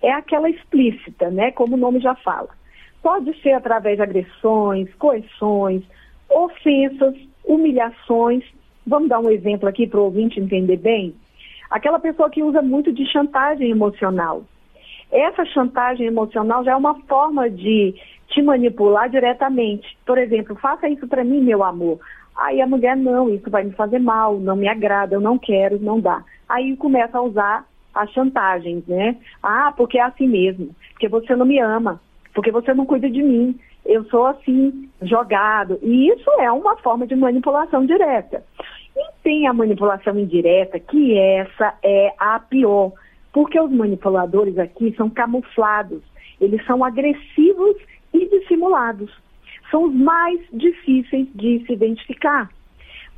é 0.00 0.12
aquela 0.12 0.48
explícita, 0.48 1.30
né? 1.30 1.50
Como 1.50 1.74
o 1.74 1.78
nome 1.78 1.98
já 2.00 2.14
fala. 2.14 2.48
Pode 3.02 3.36
ser 3.42 3.52
através 3.52 3.96
de 3.96 4.02
agressões, 4.02 4.88
coerções, 4.94 5.82
ofensas, 6.30 7.14
humilhações. 7.44 8.44
Vamos 8.86 9.08
dar 9.08 9.18
um 9.18 9.30
exemplo 9.30 9.68
aqui 9.68 9.86
para 9.86 9.98
o 9.98 10.04
ouvinte 10.04 10.40
entender 10.40 10.76
bem? 10.76 11.12
Aquela 11.68 11.98
pessoa 11.98 12.30
que 12.30 12.42
usa 12.42 12.62
muito 12.62 12.92
de 12.92 13.04
chantagem 13.10 13.68
emocional. 13.68 14.44
Essa 15.10 15.44
chantagem 15.44 16.06
emocional 16.06 16.64
já 16.64 16.72
é 16.72 16.76
uma 16.76 16.94
forma 17.02 17.50
de 17.50 17.94
te 18.28 18.40
manipular 18.40 19.10
diretamente. 19.10 19.98
Por 20.06 20.18
exemplo, 20.18 20.54
faça 20.56 20.88
isso 20.88 21.06
para 21.08 21.24
mim, 21.24 21.40
meu 21.40 21.64
amor. 21.64 21.98
Aí 22.36 22.60
a 22.60 22.66
mulher, 22.66 22.96
não, 22.96 23.28
isso 23.28 23.48
vai 23.48 23.64
me 23.64 23.72
fazer 23.72 23.98
mal, 23.98 24.38
não 24.38 24.56
me 24.56 24.68
agrada, 24.68 25.14
eu 25.14 25.20
não 25.20 25.38
quero, 25.38 25.78
não 25.80 26.00
dá. 26.00 26.24
Aí 26.48 26.76
começa 26.76 27.18
a 27.18 27.22
usar 27.22 27.66
as 27.94 28.10
chantagens, 28.10 28.84
né? 28.86 29.16
Ah, 29.42 29.72
porque 29.76 29.98
é 29.98 30.02
assim 30.02 30.26
mesmo, 30.26 30.74
porque 30.90 31.08
você 31.08 31.36
não 31.36 31.46
me 31.46 31.60
ama, 31.60 32.00
porque 32.34 32.50
você 32.50 32.74
não 32.74 32.84
cuida 32.84 33.08
de 33.08 33.22
mim, 33.22 33.58
eu 33.86 34.04
sou 34.06 34.26
assim, 34.26 34.88
jogado. 35.02 35.78
E 35.80 36.08
isso 36.08 36.28
é 36.40 36.50
uma 36.50 36.76
forma 36.78 37.06
de 37.06 37.14
manipulação 37.14 37.86
direta. 37.86 38.42
E 38.96 39.22
tem 39.22 39.46
a 39.46 39.52
manipulação 39.52 40.18
indireta, 40.18 40.80
que 40.80 41.16
essa 41.16 41.74
é 41.82 42.12
a 42.18 42.40
pior, 42.40 42.92
porque 43.32 43.60
os 43.60 43.70
manipuladores 43.70 44.58
aqui 44.58 44.92
são 44.96 45.08
camuflados, 45.08 46.02
eles 46.40 46.64
são 46.66 46.84
agressivos 46.84 47.76
e 48.12 48.26
dissimulados 48.28 49.23
são 49.74 49.86
os 49.86 49.92
mais 49.92 50.40
difíceis 50.52 51.26
de 51.34 51.64
se 51.66 51.72
identificar, 51.72 52.48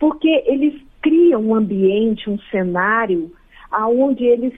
porque 0.01 0.43
eles 0.47 0.75
criam 1.03 1.43
um 1.43 1.55
ambiente, 1.55 2.31
um 2.31 2.39
cenário 2.51 3.31
aonde 3.71 4.25
eles 4.25 4.55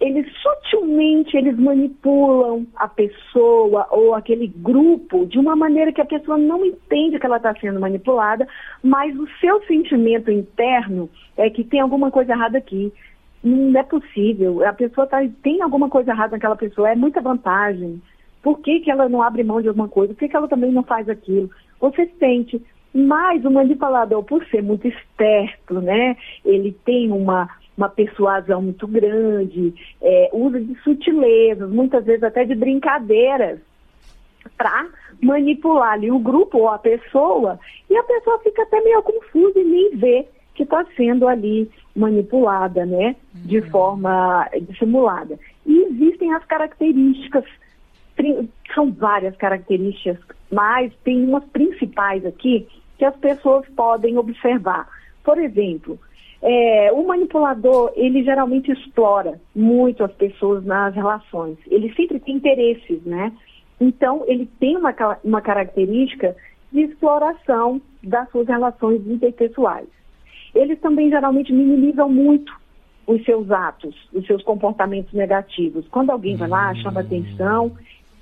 eles 0.00 0.26
sutilmente 0.40 1.36
eles 1.36 1.58
manipulam 1.58 2.64
a 2.76 2.86
pessoa 2.86 3.88
ou 3.90 4.14
aquele 4.14 4.46
grupo 4.46 5.26
de 5.26 5.38
uma 5.38 5.56
maneira 5.56 5.92
que 5.92 6.00
a 6.00 6.06
pessoa 6.06 6.38
não 6.38 6.64
entende 6.64 7.18
que 7.18 7.26
ela 7.26 7.38
está 7.38 7.54
sendo 7.56 7.80
manipulada, 7.80 8.46
mas 8.82 9.14
o 9.18 9.26
seu 9.40 9.60
sentimento 9.64 10.30
interno 10.30 11.10
é 11.36 11.50
que 11.50 11.64
tem 11.64 11.80
alguma 11.80 12.10
coisa 12.10 12.32
errada 12.32 12.56
aqui. 12.56 12.92
Não 13.42 13.78
é 13.78 13.82
possível. 13.82 14.64
A 14.64 14.72
pessoa 14.72 15.06
tá, 15.06 15.18
tem 15.42 15.60
alguma 15.60 15.90
coisa 15.90 16.12
errada 16.12 16.32
naquela 16.32 16.56
pessoa, 16.56 16.88
é 16.88 16.94
muita 16.94 17.20
vantagem. 17.20 18.00
Por 18.42 18.58
que, 18.60 18.80
que 18.80 18.90
ela 18.90 19.08
não 19.08 19.22
abre 19.22 19.44
mão 19.44 19.60
de 19.60 19.68
alguma 19.68 19.88
coisa? 19.88 20.14
Por 20.14 20.20
que, 20.20 20.28
que 20.28 20.36
ela 20.36 20.48
também 20.48 20.72
não 20.72 20.82
faz 20.82 21.08
aquilo? 21.08 21.50
Você 21.80 22.10
sente. 22.18 22.62
Mas 22.92 23.44
o 23.44 23.50
manipulador, 23.50 24.22
por 24.24 24.44
ser 24.46 24.62
muito 24.62 24.88
esperto, 24.88 25.80
né? 25.80 26.16
Ele 26.44 26.76
tem 26.84 27.12
uma, 27.12 27.48
uma 27.76 27.88
persuasão 27.88 28.62
muito 28.62 28.86
grande, 28.86 29.72
é, 30.02 30.30
usa 30.32 30.60
de 30.60 30.74
sutilezas, 30.82 31.70
muitas 31.70 32.04
vezes 32.04 32.24
até 32.24 32.44
de 32.44 32.54
brincadeiras, 32.54 33.60
para 34.56 34.88
manipular 35.22 35.92
ali 35.92 36.10
o 36.10 36.18
grupo 36.18 36.58
ou 36.58 36.68
a 36.68 36.78
pessoa, 36.78 37.60
e 37.88 37.96
a 37.96 38.02
pessoa 38.02 38.40
fica 38.40 38.62
até 38.62 38.80
meio 38.80 39.02
confusa 39.02 39.60
e 39.60 39.64
nem 39.64 39.96
vê 39.96 40.26
que 40.54 40.64
está 40.64 40.84
sendo 40.96 41.28
ali 41.28 41.70
manipulada, 41.94 42.84
né? 42.84 43.14
De 43.34 43.60
uhum. 43.60 43.70
forma 43.70 44.48
dissimulada. 44.62 45.38
E 45.64 45.84
existem 45.84 46.32
as 46.34 46.44
características 46.44 47.44
são 48.74 48.92
várias 48.92 49.36
características, 49.36 50.18
mas 50.50 50.92
tem 51.04 51.24
umas 51.24 51.44
principais 51.44 52.24
aqui 52.24 52.66
que 52.98 53.04
as 53.04 53.16
pessoas 53.16 53.66
podem 53.70 54.18
observar. 54.18 54.88
Por 55.24 55.38
exemplo, 55.38 55.98
é, 56.42 56.90
o 56.92 57.06
manipulador, 57.06 57.92
ele 57.94 58.22
geralmente 58.24 58.70
explora 58.70 59.40
muito 59.54 60.02
as 60.02 60.12
pessoas 60.12 60.64
nas 60.64 60.94
relações. 60.94 61.58
Ele 61.66 61.92
sempre 61.94 62.18
tem 62.18 62.36
interesses, 62.36 63.02
né? 63.04 63.32
Então, 63.80 64.24
ele 64.26 64.48
tem 64.58 64.76
uma, 64.76 64.94
uma 65.24 65.40
característica 65.40 66.36
de 66.72 66.82
exploração 66.82 67.80
das 68.02 68.30
suas 68.30 68.46
relações 68.46 69.06
interpessoais. 69.06 69.88
Eles 70.54 70.78
também 70.80 71.10
geralmente 71.10 71.52
minimizam 71.52 72.08
muito 72.08 72.52
os 73.06 73.24
seus 73.24 73.50
atos, 73.50 73.94
os 74.12 74.26
seus 74.26 74.42
comportamentos 74.42 75.12
negativos. 75.12 75.86
Quando 75.88 76.10
alguém 76.10 76.36
vai 76.36 76.48
lá, 76.48 76.74
chama 76.76 77.00
hum. 77.00 77.04
atenção, 77.04 77.72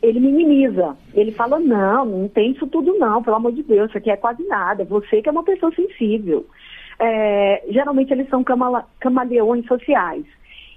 ele 0.03 0.21
minimiza. 0.21 0.97
Ele 1.15 1.33
fala, 1.33 1.59
não, 1.59 2.05
não 2.05 2.29
tem 2.29 2.53
isso 2.53 2.67
tudo 2.67 2.95
não, 2.99 3.23
pelo 3.23 3.37
amor 3.37 3.53
de 3.53 3.63
Deus, 3.63 3.89
isso 3.89 3.99
aqui 3.99 4.11
é 4.11 4.17
quase 4.17 4.47
nada. 4.47 4.85
Você 4.85 5.23
que 5.23 5.29
é 5.29 5.33
uma 5.33 5.45
pessoa 5.45 5.73
sensível. 5.75 6.47
É, 6.99 7.65
geralmente 7.71 8.13
eles 8.13 8.29
são 8.29 8.45
camaleões 9.01 9.67
sociais. 9.67 10.25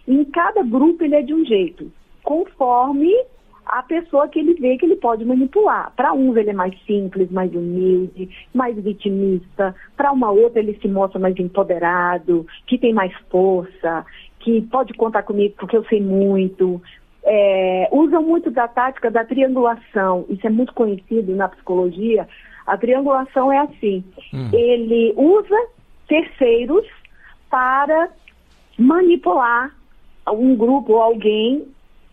Em 0.08 0.24
cada 0.26 0.64
grupo 0.64 1.04
ele 1.04 1.16
é 1.16 1.22
de 1.22 1.34
um 1.34 1.46
jeito, 1.46 1.92
conforme 2.24 3.12
a 3.66 3.84
pessoa 3.84 4.28
que 4.28 4.40
ele 4.40 4.54
vê 4.56 4.78
que 4.78 4.86
ele 4.86 4.96
pode 4.96 5.24
manipular. 5.24 5.94
Para 5.96 6.14
uns 6.14 6.36
ele 6.36 6.50
é 6.50 6.54
mais 6.54 6.74
simples, 6.86 7.32
mais 7.32 7.54
humilde, 7.54 8.30
mais 8.54 8.76
vitimista. 8.76 9.76
Para 9.96 10.12
uma 10.12 10.32
outra 10.32 10.60
ele 10.60 10.78
se 10.82 10.88
mostra 10.88 11.20
mais 11.20 11.38
empoderado, 11.40 12.46
que 12.68 12.78
tem 12.78 12.94
mais 12.94 13.14
força, 13.30 14.06
que 14.40 14.62
pode 14.64 14.94
contar 14.94 15.24
comigo 15.24 15.56
porque 15.58 15.78
eu 15.78 15.86
sei 15.86 16.02
muito. 16.02 16.82
É, 17.34 17.88
usam 17.94 18.22
muito 18.22 18.52
da 18.52 18.68
tática 18.68 19.10
da 19.10 19.24
triangulação. 19.24 20.26
Isso 20.28 20.46
é 20.46 20.50
muito 20.50 20.74
conhecido 20.74 21.34
na 21.34 21.48
psicologia. 21.48 22.28
A 22.68 22.78
triangulação 22.78 23.50
é 23.50 23.60
assim: 23.60 24.04
hum. 24.34 24.50
ele 24.52 25.14
usa 25.16 25.56
terceiros 26.10 26.86
para 27.50 28.10
manipular 28.78 29.74
um 30.30 30.56
grupo 30.58 30.94
ou 30.94 31.02
alguém 31.02 31.66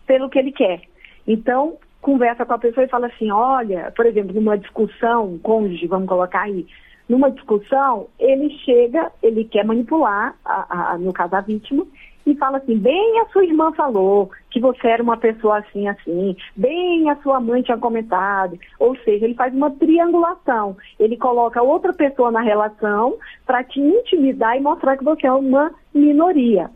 pelo 0.07 0.29
que 0.29 0.39
ele 0.39 0.53
quer. 0.53 0.81
Então, 1.27 1.77
conversa 2.01 2.45
com 2.45 2.53
a 2.53 2.57
pessoa 2.57 2.85
e 2.85 2.89
fala 2.89 3.07
assim, 3.07 3.29
olha, 3.29 3.91
por 3.95 4.05
exemplo, 4.05 4.33
numa 4.33 4.57
discussão, 4.57 5.37
cônjuge, 5.43 5.85
vamos 5.85 6.07
colocar 6.07 6.43
aí, 6.43 6.65
numa 7.09 7.29
discussão, 7.29 8.07
ele 8.17 8.49
chega, 8.59 9.11
ele 9.21 9.43
quer 9.43 9.65
manipular, 9.65 10.35
a, 10.45 10.93
a, 10.93 10.97
no 10.97 11.11
caso 11.11 11.35
a 11.35 11.41
vítima, 11.41 11.85
e 12.25 12.35
fala 12.35 12.57
assim, 12.57 12.77
bem 12.77 13.19
a 13.21 13.25
sua 13.27 13.43
irmã 13.43 13.71
falou 13.71 14.29
que 14.51 14.59
você 14.59 14.87
era 14.87 15.01
uma 15.01 15.17
pessoa 15.17 15.59
assim, 15.59 15.87
assim, 15.87 16.35
bem 16.55 17.09
a 17.09 17.15
sua 17.17 17.39
mãe 17.39 17.61
tinha 17.61 17.77
comentado. 17.77 18.59
Ou 18.77 18.95
seja, 18.97 19.25
ele 19.25 19.33
faz 19.33 19.53
uma 19.53 19.71
triangulação. 19.71 20.77
Ele 20.99 21.17
coloca 21.17 21.61
outra 21.61 21.93
pessoa 21.93 22.31
na 22.31 22.41
relação 22.41 23.17
para 23.45 23.63
te 23.63 23.79
intimidar 23.79 24.57
e 24.57 24.61
mostrar 24.61 24.97
que 24.97 25.03
você 25.03 25.27
é 25.27 25.31
uma 25.31 25.71
minoria 25.93 26.69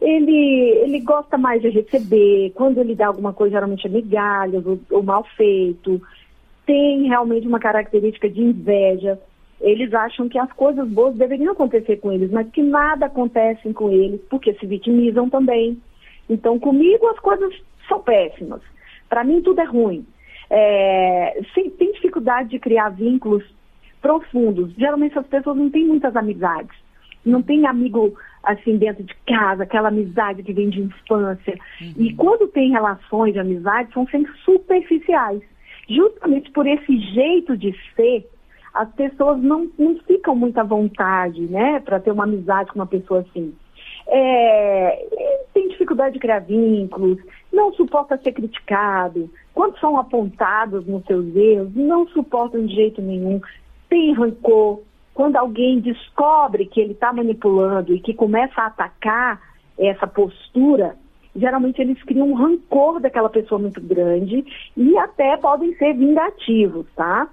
ele, 0.00 0.70
ele 0.82 1.00
gosta 1.00 1.38
mais 1.38 1.62
de 1.62 1.68
receber, 1.68 2.52
quando 2.54 2.78
ele 2.78 2.94
dá 2.94 3.06
alguma 3.06 3.32
coisa, 3.32 3.54
geralmente 3.54 3.86
é 3.86 3.90
migalhas 3.90 4.64
ou, 4.66 4.78
ou 4.90 5.02
mal 5.02 5.24
feito. 5.36 6.00
Tem 6.66 7.08
realmente 7.08 7.46
uma 7.46 7.58
característica 7.58 8.28
de 8.28 8.42
inveja. 8.42 9.18
Eles 9.60 9.92
acham 9.94 10.28
que 10.28 10.38
as 10.38 10.52
coisas 10.52 10.86
boas 10.88 11.14
deveriam 11.14 11.52
acontecer 11.52 11.96
com 11.96 12.12
eles, 12.12 12.30
mas 12.30 12.48
que 12.50 12.62
nada 12.62 13.06
acontece 13.06 13.72
com 13.72 13.90
eles, 13.90 14.20
porque 14.28 14.52
se 14.54 14.66
vitimizam 14.66 15.30
também. 15.30 15.80
Então, 16.28 16.58
comigo 16.58 17.06
as 17.08 17.18
coisas 17.18 17.54
são 17.88 18.00
péssimas. 18.00 18.60
Para 19.08 19.24
mim, 19.24 19.40
tudo 19.40 19.60
é 19.60 19.64
ruim. 19.64 20.06
É, 20.50 21.40
tem 21.78 21.92
dificuldade 21.92 22.50
de 22.50 22.58
criar 22.58 22.90
vínculos 22.90 23.44
profundos. 24.00 24.72
Geralmente, 24.76 25.18
as 25.18 25.26
pessoas 25.26 25.56
não 25.56 25.70
têm 25.70 25.86
muitas 25.86 26.14
amizades. 26.14 26.76
Não 27.24 27.42
tem 27.42 27.66
amigo 27.66 28.16
assim 28.42 28.76
dentro 28.76 29.02
de 29.02 29.14
casa, 29.26 29.64
aquela 29.64 29.88
amizade 29.88 30.42
que 30.42 30.52
vem 30.52 30.70
de 30.70 30.80
infância. 30.80 31.58
Uhum. 31.80 31.94
E 31.96 32.14
quando 32.14 32.46
tem 32.46 32.70
relações 32.70 33.32
de 33.32 33.40
amizade, 33.40 33.92
são 33.92 34.06
sempre 34.06 34.32
superficiais. 34.44 35.42
Justamente 35.88 36.50
por 36.52 36.66
esse 36.66 36.98
jeito 37.14 37.56
de 37.56 37.74
ser, 37.94 38.28
as 38.76 38.92
pessoas 38.92 39.42
não, 39.42 39.68
não 39.78 39.96
ficam 40.00 40.36
muito 40.36 40.58
à 40.58 40.62
vontade, 40.62 41.40
né, 41.42 41.80
para 41.80 41.98
ter 41.98 42.10
uma 42.10 42.24
amizade 42.24 42.70
com 42.70 42.78
uma 42.78 42.86
pessoa 42.86 43.20
assim. 43.20 43.54
É, 44.08 45.06
tem 45.52 45.68
dificuldade 45.68 46.14
de 46.14 46.20
criar 46.20 46.40
vínculos, 46.40 47.18
não 47.52 47.72
suporta 47.72 48.18
ser 48.18 48.32
criticado, 48.32 49.30
quando 49.54 49.78
são 49.78 49.96
apontados 49.96 50.86
nos 50.86 51.04
seus 51.06 51.34
erros, 51.34 51.74
não 51.74 52.06
suportam 52.08 52.64
de 52.66 52.74
jeito 52.74 53.00
nenhum, 53.00 53.40
tem 53.88 54.12
rancor, 54.12 54.82
quando 55.14 55.36
alguém 55.36 55.80
descobre 55.80 56.66
que 56.66 56.80
ele 56.80 56.92
está 56.92 57.12
manipulando 57.12 57.94
e 57.94 58.00
que 58.00 58.12
começa 58.12 58.60
a 58.60 58.66
atacar 58.66 59.40
essa 59.78 60.06
postura, 60.06 60.94
geralmente 61.34 61.80
eles 61.80 62.02
criam 62.02 62.30
um 62.30 62.34
rancor 62.34 63.00
daquela 63.00 63.30
pessoa 63.30 63.58
muito 63.58 63.80
grande 63.80 64.44
e 64.76 64.98
até 64.98 65.36
podem 65.38 65.74
ser 65.76 65.94
vingativos, 65.94 66.86
tá? 66.94 67.28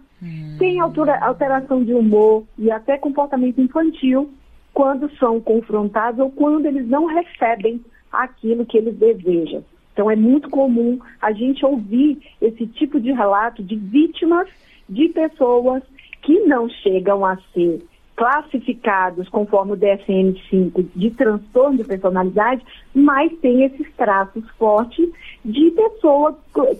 Tem 0.57 0.79
alteração 0.79 1.83
de 1.83 1.93
humor 1.93 2.43
e 2.57 2.71
até 2.71 2.97
comportamento 2.97 3.59
infantil 3.59 4.31
quando 4.73 5.09
são 5.17 5.39
confrontados 5.39 6.19
ou 6.19 6.31
quando 6.31 6.65
eles 6.65 6.87
não 6.87 7.05
recebem 7.05 7.83
aquilo 8.11 8.65
que 8.65 8.77
eles 8.77 8.95
desejam. 8.95 9.63
Então 9.93 10.09
é 10.09 10.15
muito 10.15 10.49
comum 10.49 10.99
a 11.21 11.31
gente 11.31 11.65
ouvir 11.65 12.19
esse 12.41 12.65
tipo 12.67 12.99
de 12.99 13.11
relato 13.11 13.61
de 13.63 13.75
vítimas 13.75 14.47
de 14.89 15.09
pessoas 15.09 15.83
que 16.21 16.39
não 16.41 16.67
chegam 16.69 17.25
a 17.25 17.37
ser 17.53 17.81
classificados 18.15 19.27
conforme 19.29 19.73
o 19.73 19.77
DSM-5 19.77 20.85
de 20.95 21.11
transtorno 21.11 21.77
de 21.77 21.83
personalidade, 21.83 22.63
mas 22.93 23.31
tem 23.39 23.63
esses 23.63 23.87
traços 23.95 24.47
fortes 24.51 25.09
de 25.43 25.71
pessoa 25.71 26.37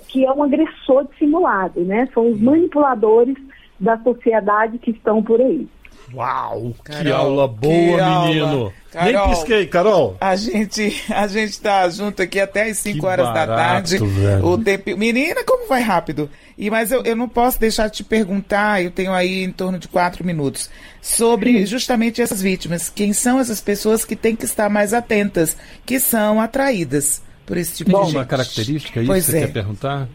que 0.08 0.26
é 0.26 0.32
um 0.32 0.44
agressor 0.44 1.06
dissimulado, 1.06 1.82
né? 1.82 2.08
São 2.14 2.30
os 2.30 2.40
manipuladores 2.40 3.36
da 3.80 3.98
sociedade 3.98 4.78
que 4.78 4.92
estão 4.92 5.24
por 5.24 5.42
aí. 5.42 5.68
Uau, 6.14 6.76
Carol, 6.84 7.04
que 7.04 7.12
aula 7.12 7.48
boa, 7.48 7.98
que 7.98 8.28
menino. 8.28 8.46
Aula. 8.46 8.74
Carol, 8.92 9.28
Nem 9.28 9.36
pisquei, 9.36 9.66
Carol. 9.66 10.18
A 10.22 10.36
gente, 10.36 11.04
a 11.10 11.28
gente 11.28 11.60
tá 11.60 11.90
junto 11.90 12.22
aqui 12.22 12.40
até 12.40 12.70
as 12.70 12.78
5 12.78 13.06
horas 13.06 13.26
barato, 13.26 13.48
da 13.48 13.56
tarde. 13.56 13.98
Velho. 13.98 14.46
O 14.46 14.58
tempo, 14.58 14.96
menina, 14.98 15.44
como 15.44 15.68
vai 15.68 15.82
rápido. 15.82 16.30
E 16.58 16.70
mas 16.70 16.92
eu, 16.92 17.02
eu 17.04 17.16
não 17.16 17.28
posso 17.28 17.60
deixar 17.60 17.88
de 17.88 17.98
te 17.98 18.04
perguntar, 18.04 18.84
eu 18.84 18.92
tenho 18.92 19.12
aí 19.12 19.44
em 19.44 19.52
torno 19.52 19.80
de 19.80 19.88
quatro 19.88 20.24
minutos, 20.24 20.70
sobre 21.02 21.66
justamente 21.66 22.22
essas 22.22 22.42
vítimas. 22.42 22.90
Quem 22.90 23.12
são 23.14 23.40
essas 23.40 23.60
pessoas 23.60 24.06
que 24.06 24.16
têm 24.16 24.36
que 24.36 24.46
estar 24.46 24.70
mais 24.70 24.94
atentas, 24.94 25.58
que 25.86 26.00
são 26.00 26.40
atraídas 26.40 27.22
por 27.46 27.58
esse 27.58 27.78
tipo 27.78 27.92
Bom, 27.92 28.02
de 28.02 28.06
gente? 28.08 28.18
uma 28.18 28.26
característica 28.26 29.00
isso 29.02 29.08
pois 29.08 29.26
você 29.26 29.38
é. 29.38 29.42
quer 29.42 29.54
perguntar? 29.54 30.08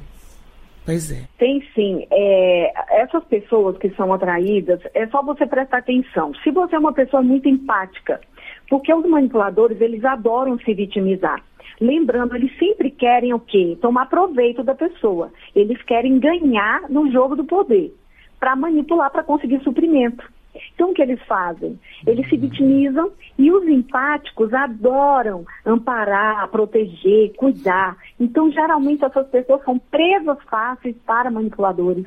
Pois 0.88 1.12
é. 1.12 1.28
Tem 1.36 1.62
sim. 1.74 2.06
É, 2.10 2.72
essas 3.02 3.22
pessoas 3.24 3.76
que 3.76 3.90
são 3.90 4.10
atraídas, 4.10 4.80
é 4.94 5.06
só 5.08 5.22
você 5.22 5.46
prestar 5.46 5.78
atenção. 5.78 6.32
Se 6.42 6.50
você 6.50 6.76
é 6.76 6.78
uma 6.78 6.94
pessoa 6.94 7.22
muito 7.22 7.46
empática, 7.46 8.18
porque 8.70 8.94
os 8.94 9.04
manipuladores, 9.04 9.78
eles 9.82 10.02
adoram 10.02 10.58
se 10.60 10.72
vitimizar. 10.72 11.44
Lembrando, 11.78 12.34
eles 12.34 12.58
sempre 12.58 12.90
querem 12.90 13.34
o 13.34 13.38
quê? 13.38 13.76
Tomar 13.82 14.06
proveito 14.08 14.62
da 14.62 14.74
pessoa. 14.74 15.30
Eles 15.54 15.76
querem 15.82 16.18
ganhar 16.18 16.88
no 16.88 17.12
jogo 17.12 17.36
do 17.36 17.44
poder, 17.44 17.94
para 18.40 18.56
manipular, 18.56 19.10
para 19.10 19.22
conseguir 19.22 19.62
suprimento. 19.62 20.24
Então, 20.74 20.90
o 20.90 20.94
que 20.94 21.02
eles 21.02 21.20
fazem? 21.26 21.78
Eles 22.06 22.28
se 22.28 22.36
vitimizam 22.36 23.10
e 23.36 23.50
os 23.50 23.66
empáticos 23.68 24.52
adoram 24.52 25.44
amparar, 25.64 26.48
proteger, 26.48 27.34
cuidar. 27.36 27.96
Então, 28.18 28.50
geralmente, 28.50 29.04
essas 29.04 29.26
pessoas 29.28 29.62
são 29.64 29.78
presas 29.78 30.38
fáceis 30.50 30.96
para 31.06 31.30
manipuladores. 31.30 32.06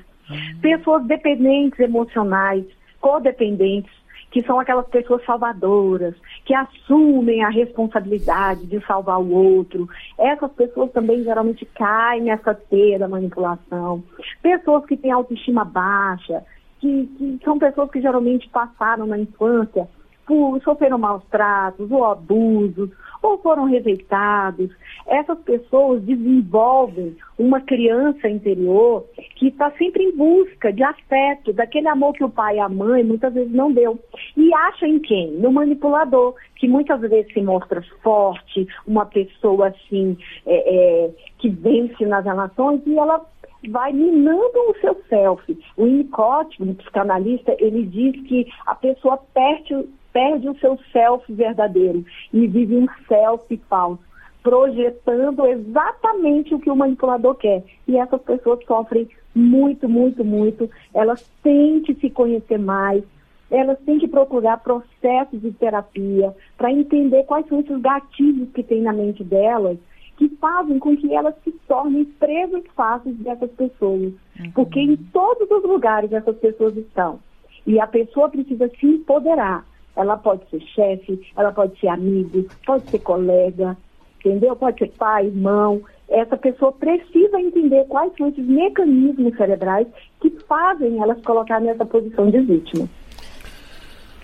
Pessoas 0.61 1.05
dependentes 1.05 1.79
emocionais, 1.79 2.65
codependentes, 2.99 3.91
que 4.31 4.41
são 4.43 4.59
aquelas 4.59 4.87
pessoas 4.87 5.23
salvadoras, 5.25 6.15
que 6.45 6.53
assumem 6.53 7.43
a 7.43 7.49
responsabilidade 7.49 8.65
de 8.65 8.79
salvar 8.85 9.19
o 9.19 9.29
outro. 9.29 9.89
Essas 10.17 10.51
pessoas 10.53 10.91
também 10.91 11.23
geralmente 11.23 11.65
caem 11.65 12.23
nessa 12.23 12.53
teia 12.53 12.97
da 12.97 13.09
manipulação. 13.09 14.01
Pessoas 14.41 14.85
que 14.85 14.95
têm 14.95 15.11
autoestima 15.11 15.65
baixa, 15.65 16.45
que, 16.81 17.05
que 17.17 17.39
são 17.45 17.59
pessoas 17.59 17.91
que 17.91 18.01
geralmente 18.01 18.49
passaram 18.49 19.05
na 19.05 19.17
infância 19.17 19.87
por 20.25 20.61
sofreram 20.63 20.97
maus 20.97 21.23
tratos 21.29 21.91
ou 21.91 22.05
abusos 22.05 22.89
ou 23.21 23.37
foram 23.37 23.65
rejeitados. 23.65 24.71
Essas 25.05 25.37
pessoas 25.41 26.01
desenvolvem 26.01 27.15
uma 27.37 27.61
criança 27.61 28.27
interior 28.27 29.05
que 29.35 29.49
está 29.49 29.69
sempre 29.71 30.03
em 30.03 30.15
busca 30.15 30.73
de 30.73 30.81
afeto, 30.81 31.53
daquele 31.53 31.87
amor 31.87 32.13
que 32.13 32.23
o 32.23 32.29
pai 32.29 32.55
e 32.55 32.59
a 32.59 32.69
mãe 32.69 33.03
muitas 33.03 33.33
vezes 33.33 33.51
não 33.51 33.71
deu. 33.71 33.99
E 34.35 34.51
acha 34.53 34.87
em 34.87 34.99
quem? 34.99 35.33
No 35.33 35.51
manipulador, 35.51 36.33
que 36.55 36.67
muitas 36.67 36.99
vezes 37.01 37.31
se 37.33 37.41
mostra 37.41 37.83
forte, 38.01 38.67
uma 38.87 39.05
pessoa 39.05 39.67
assim, 39.67 40.17
é, 40.45 41.05
é, 41.05 41.11
que 41.37 41.49
vence 41.49 42.05
nas 42.05 42.25
relações 42.25 42.81
e 42.87 42.97
ela 42.97 43.23
vai 43.69 43.93
minando 43.93 44.57
o 44.69 44.75
seu 44.79 44.95
self. 45.07 45.57
O 45.77 45.83
Winnicott, 45.83 46.61
um 46.61 46.73
psicanalista, 46.73 47.55
ele 47.59 47.85
diz 47.85 48.21
que 48.27 48.47
a 48.65 48.75
pessoa 48.75 49.17
perde, 49.33 49.87
perde 50.11 50.49
o 50.49 50.57
seu 50.59 50.77
self 50.91 51.31
verdadeiro 51.31 52.03
e 52.33 52.47
vive 52.47 52.75
um 52.75 52.87
self 53.07 53.55
falso, 53.69 54.01
projetando 54.41 55.45
exatamente 55.45 56.53
o 56.55 56.59
que 56.59 56.69
o 56.69 56.75
manipulador 56.75 57.35
quer. 57.35 57.63
E 57.87 57.97
essas 57.97 58.21
pessoas 58.21 58.63
sofrem 58.65 59.07
muito, 59.33 59.87
muito, 59.87 60.23
muito. 60.23 60.69
Elas 60.93 61.21
têm 61.43 61.81
que 61.81 61.93
se 61.95 62.09
conhecer 62.09 62.57
mais, 62.57 63.03
elas 63.49 63.77
têm 63.81 63.99
que 63.99 64.07
procurar 64.07 64.57
processos 64.57 65.41
de 65.41 65.51
terapia 65.51 66.33
para 66.57 66.71
entender 66.71 67.23
quais 67.23 67.45
são 67.47 67.59
esses 67.59 67.79
gatilhos 67.81 68.49
que 68.51 68.63
tem 68.63 68.81
na 68.81 68.93
mente 68.93 69.23
delas 69.23 69.77
que 70.17 70.29
fazem 70.37 70.79
com 70.79 70.95
que 70.95 71.13
elas 71.13 71.35
se 71.43 71.51
tornem 71.67 72.05
presas 72.05 72.63
fáceis 72.75 73.15
dessas 73.17 73.51
pessoas. 73.51 74.13
Uhum. 74.39 74.51
Porque 74.53 74.79
em 74.79 74.95
todos 74.95 75.49
os 75.49 75.63
lugares 75.63 76.11
essas 76.11 76.37
pessoas 76.37 76.75
estão. 76.77 77.19
E 77.65 77.79
a 77.79 77.87
pessoa 77.87 78.29
precisa 78.29 78.69
se 78.69 78.85
empoderar. 78.85 79.65
Ela 79.95 80.17
pode 80.17 80.47
ser 80.49 80.61
chefe, 80.61 81.21
ela 81.35 81.51
pode 81.51 81.79
ser 81.79 81.89
amigo, 81.89 82.45
pode 82.65 82.89
ser 82.89 82.99
colega, 82.99 83.77
entendeu? 84.19 84.55
Pode 84.55 84.79
ser 84.79 84.91
pai, 84.97 85.27
irmão. 85.27 85.81
Essa 86.09 86.37
pessoa 86.37 86.71
precisa 86.71 87.39
entender 87.39 87.85
quais 87.87 88.13
são 88.17 88.27
esses 88.27 88.45
mecanismos 88.45 89.35
cerebrais 89.35 89.87
que 90.19 90.29
fazem 90.47 91.01
elas 91.01 91.21
colocar 91.23 91.59
nessa 91.59 91.85
posição 91.85 92.29
de 92.29 92.39
vítima. 92.39 92.87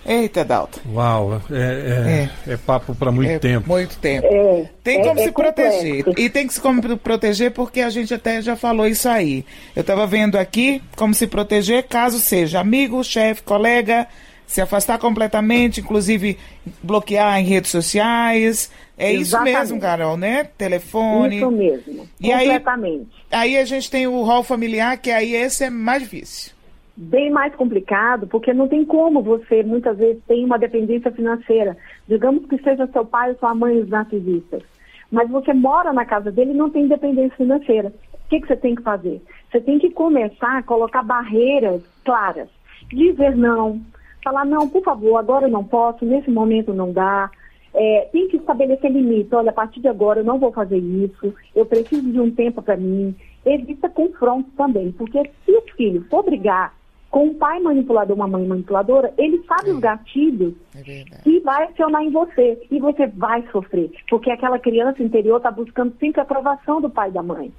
Eita, 0.05 0.45
Dalton. 0.45 0.79
Uau, 0.93 1.41
é, 1.51 1.55
é, 1.55 2.29
é. 2.49 2.53
é 2.53 2.57
papo 2.57 2.95
para 2.95 3.11
muito 3.11 3.29
é 3.29 3.39
tempo. 3.39 3.67
Muito 3.67 3.97
tempo. 3.97 4.25
É, 4.25 4.69
tem 4.83 5.01
como 5.01 5.19
é, 5.19 5.23
se 5.23 5.31
proteger. 5.31 6.05
E 6.17 6.29
tem 6.29 6.47
que 6.47 6.53
se 6.53 6.61
como 6.61 6.97
proteger 6.97 7.51
porque 7.51 7.81
a 7.81 7.89
gente 7.89 8.13
até 8.13 8.41
já 8.41 8.55
falou 8.55 8.87
isso 8.87 9.09
aí. 9.09 9.45
Eu 9.75 9.81
estava 9.81 10.07
vendo 10.07 10.37
aqui 10.37 10.81
como 10.95 11.13
se 11.13 11.27
proteger 11.27 11.83
caso 11.87 12.19
seja 12.19 12.61
amigo, 12.61 13.03
chefe, 13.03 13.43
colega, 13.43 14.07
se 14.45 14.61
afastar 14.61 14.97
completamente, 14.97 15.81
inclusive 15.81 16.37
bloquear 16.81 17.37
em 17.39 17.43
redes 17.43 17.69
sociais. 17.69 18.71
É 18.97 19.11
Exatamente. 19.11 19.53
isso 19.53 19.59
mesmo, 19.59 19.81
Carol, 19.81 20.15
né? 20.17 20.47
Telefone. 20.57 21.37
Isso 21.37 21.51
mesmo. 21.51 22.07
E 22.19 22.31
completamente. 22.31 23.07
Aí, 23.29 23.55
aí 23.55 23.57
a 23.57 23.65
gente 23.65 23.91
tem 23.91 24.07
o 24.07 24.23
rol 24.23 24.41
familiar, 24.41 24.97
que 24.97 25.11
aí 25.11 25.35
esse 25.35 25.65
é 25.65 25.69
mais 25.69 26.01
difícil 26.01 26.56
bem 26.97 27.29
mais 27.29 27.53
complicado, 27.53 28.25
porque 28.25 28.51
não 28.53 28.67
tem 28.67 28.83
como 28.83 29.21
você, 29.21 29.61
muitas 29.61 29.97
vezes, 29.97 30.21
tem 30.27 30.43
uma 30.43 30.57
dependência 30.57 31.11
financeira. 31.11 31.77
Digamos 32.07 32.47
que 32.47 32.57
seja 32.63 32.87
seu 32.87 33.05
pai 33.05 33.29
ou 33.29 33.37
sua 33.37 33.53
mãe 33.53 33.77
os 33.79 33.87
narcisistas. 33.87 34.63
Mas 35.11 35.29
você 35.29 35.53
mora 35.53 35.93
na 35.93 36.05
casa 36.05 36.31
dele 36.31 36.51
e 36.51 36.57
não 36.57 36.71
tem 36.71 36.85
independência 36.85 37.37
financeira. 37.37 37.93
O 38.13 38.29
que, 38.29 38.41
que 38.41 38.47
você 38.47 38.57
tem 38.57 38.75
que 38.75 38.81
fazer? 38.81 39.21
Você 39.49 39.61
tem 39.61 39.77
que 39.77 39.91
começar 39.91 40.57
a 40.57 40.63
colocar 40.63 41.03
barreiras 41.03 41.81
claras. 42.03 42.49
Dizer 42.89 43.37
não. 43.37 43.79
Falar, 44.23 44.45
não, 44.45 44.67
por 44.67 44.83
favor, 44.83 45.17
agora 45.17 45.45
eu 45.45 45.51
não 45.51 45.63
posso, 45.63 46.03
nesse 46.03 46.29
momento 46.29 46.73
não 46.73 46.91
dá. 46.91 47.29
É, 47.73 48.09
tem 48.11 48.27
que 48.27 48.37
estabelecer 48.37 48.91
limites. 48.91 49.31
Olha, 49.31 49.51
a 49.51 49.53
partir 49.53 49.79
de 49.79 49.87
agora 49.87 50.21
eu 50.21 50.25
não 50.25 50.39
vou 50.39 50.51
fazer 50.51 50.79
isso, 50.79 51.33
eu 51.55 51.65
preciso 51.65 52.11
de 52.11 52.19
um 52.19 52.31
tempo 52.31 52.61
para 52.61 52.75
mim. 52.75 53.15
Evita 53.45 53.87
confronto 53.87 54.49
também, 54.57 54.91
porque 54.91 55.23
se 55.45 55.51
o 55.51 55.61
filho 55.77 56.03
for 56.09 56.23
brigar 56.23 56.76
com 57.09 57.27
um 57.27 57.33
pai 57.33 57.59
manipulador, 57.59 58.15
uma 58.15 58.27
mãe 58.27 58.45
manipuladora, 58.45 59.13
ele 59.17 59.43
sabe 59.47 59.69
é. 59.69 59.73
os 59.73 59.79
gatilhos 59.79 60.53
é 60.75 61.03
e 61.25 61.39
vai 61.39 61.63
acionar 61.63 62.03
em 62.03 62.11
você. 62.11 62.61
E 62.69 62.79
você 62.79 63.07
vai 63.07 63.43
sofrer. 63.51 63.91
Porque 64.09 64.29
aquela 64.29 64.59
criança 64.59 65.01
interior 65.01 65.37
está 65.37 65.49
buscando 65.49 65.95
sempre 65.99 66.19
a 66.19 66.23
aprovação 66.23 66.81
do 66.81 66.89
pai 66.89 67.09
e 67.09 67.13
da 67.13 67.23
mãe. 67.23 67.51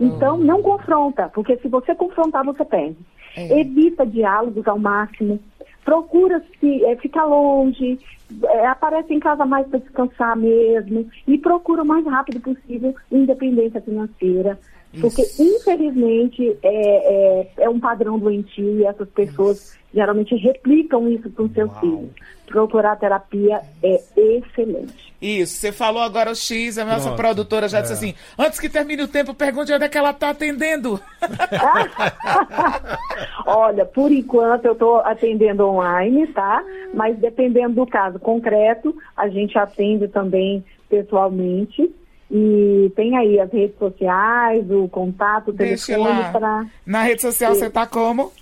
Então, 0.00 0.36
oh. 0.36 0.38
não 0.38 0.62
confronta, 0.62 1.28
porque 1.28 1.56
se 1.58 1.68
você 1.68 1.94
confrontar, 1.94 2.44
você 2.44 2.64
perde. 2.64 2.96
É. 3.36 3.60
Evita 3.60 4.06
diálogos 4.06 4.66
ao 4.66 4.78
máximo. 4.78 5.38
Procura 5.84 6.42
se 6.58 6.84
é, 6.84 6.96
ficar 6.96 7.24
longe, 7.26 7.98
é, 8.42 8.66
aparece 8.66 9.12
em 9.12 9.20
casa 9.20 9.44
mais 9.44 9.66
para 9.66 9.80
descansar 9.80 10.36
mesmo 10.36 11.06
e 11.26 11.36
procura 11.36 11.82
o 11.82 11.86
mais 11.86 12.04
rápido 12.06 12.40
possível 12.40 12.94
independência 13.12 13.80
financeira. 13.80 14.58
Porque, 15.00 15.22
infelizmente, 15.38 16.56
é, 16.62 17.42
é, 17.42 17.48
é, 17.58 17.68
um 17.68 17.80
padrão 17.80 18.18
doentio 18.18 18.78
e 18.78 18.84
essas 18.84 19.08
pessoas 19.08 19.58
isso. 19.58 19.78
geralmente 19.92 20.34
replicam 20.36 21.08
isso 21.08 21.28
para 21.30 21.44
os 21.44 21.52
seus 21.52 21.78
filhos. 21.78 22.10
Procurar 22.46 22.96
terapia 22.96 23.60
é 23.82 24.00
excelente. 24.16 25.14
Isso, 25.20 25.54
você 25.54 25.72
falou 25.72 26.02
agora 26.02 26.30
o 26.30 26.34
X, 26.34 26.76
a 26.76 26.84
nossa 26.84 27.04
Pronto. 27.04 27.16
produtora 27.16 27.66
já 27.66 27.78
é. 27.78 27.80
disse 27.80 27.94
assim: 27.94 28.14
antes 28.38 28.60
que 28.60 28.68
termine 28.68 29.02
o 29.02 29.08
tempo, 29.08 29.32
pergunte 29.32 29.72
onde 29.72 29.84
é 29.84 29.88
que 29.88 29.96
ela 29.96 30.10
está 30.10 30.28
atendendo. 30.28 31.00
Olha, 33.46 33.86
por 33.86 34.12
enquanto 34.12 34.66
eu 34.66 34.72
estou 34.72 34.98
atendendo 34.98 35.66
online, 35.66 36.26
tá? 36.26 36.62
Mas 36.92 37.16
dependendo 37.16 37.76
do 37.76 37.86
caso 37.86 38.18
concreto, 38.18 38.94
a 39.16 39.28
gente 39.28 39.56
atende 39.56 40.08
também 40.08 40.62
pessoalmente. 40.90 41.90
E 42.30 42.90
tem 42.96 43.14
aí 43.16 43.38
as 43.38 43.52
redes 43.52 43.76
sociais, 43.78 44.64
o 44.70 44.88
contato, 44.88 45.50
o 45.50 45.54
telefone 45.54 46.32
para. 46.32 46.66
Na 46.84 47.02
rede 47.02 47.20
social 47.22 47.54
você 47.54 47.66
está 47.66 47.86
como? 47.86 48.32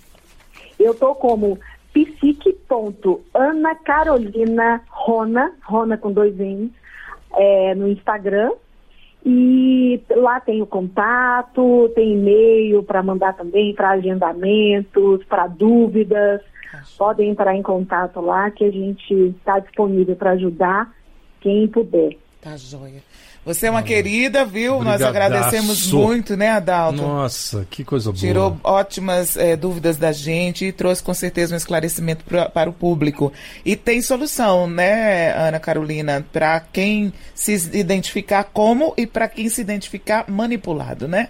Eu 0.79 0.95
tô 0.95 1.13
como 1.15 1.59
psique.anacarolina 1.93 4.81
Rona, 4.89 5.53
Rona 5.63 5.97
com 5.97 6.11
dois 6.11 6.35
N's, 6.35 6.71
é, 7.35 7.75
no 7.75 7.87
Instagram. 7.87 8.51
E 9.25 10.01
lá 10.09 10.41
tem 10.41 10.61
o 10.61 10.67
contato, 10.67 11.89
tem 11.95 12.11
e-mail 12.13 12.83
para 12.83 13.01
mandar 13.01 13.33
também 13.33 13.73
para 13.73 13.91
agendamentos, 13.91 15.23
para 15.25 15.47
dúvidas. 15.47 16.41
Podem 16.97 17.29
entrar 17.29 17.55
em 17.55 17.61
contato 17.61 18.19
lá 18.19 18.51
que 18.51 18.65
a 18.65 18.71
gente 18.71 19.13
está 19.37 19.59
disponível 19.59 20.15
para 20.15 20.31
ajudar 20.31 20.93
quem 21.39 21.67
puder. 21.67 22.17
Tá 22.41 22.57
joia. 22.57 23.01
Você 23.45 23.67
é 23.67 23.71
uma 23.71 23.83
querida, 23.83 24.45
viu? 24.45 24.81
Nós 24.81 25.01
agradecemos 25.01 25.91
muito, 25.91 26.37
né, 26.37 26.49
Adalto? 26.51 27.01
Nossa, 27.01 27.67
que 27.69 27.83
coisa 27.83 28.09
boa. 28.09 28.17
Tirou 28.17 28.57
ótimas 28.63 29.35
é, 29.35 29.57
dúvidas 29.57 29.97
da 29.97 30.13
gente 30.13 30.65
e 30.65 30.71
trouxe 30.71 31.03
com 31.03 31.13
certeza 31.13 31.53
um 31.53 31.57
esclarecimento 31.57 32.23
pra, 32.23 32.47
para 32.47 32.69
o 32.69 32.73
público. 32.73 33.33
E 33.65 33.75
tem 33.75 34.01
solução, 34.01 34.65
né, 34.65 35.33
Ana 35.35 35.59
Carolina, 35.59 36.25
para 36.31 36.61
quem 36.61 37.11
se 37.35 37.53
identificar 37.77 38.45
como 38.45 38.93
e 38.95 39.05
para 39.05 39.27
quem 39.27 39.49
se 39.49 39.59
identificar 39.59 40.23
manipulado, 40.29 41.05
né? 41.05 41.29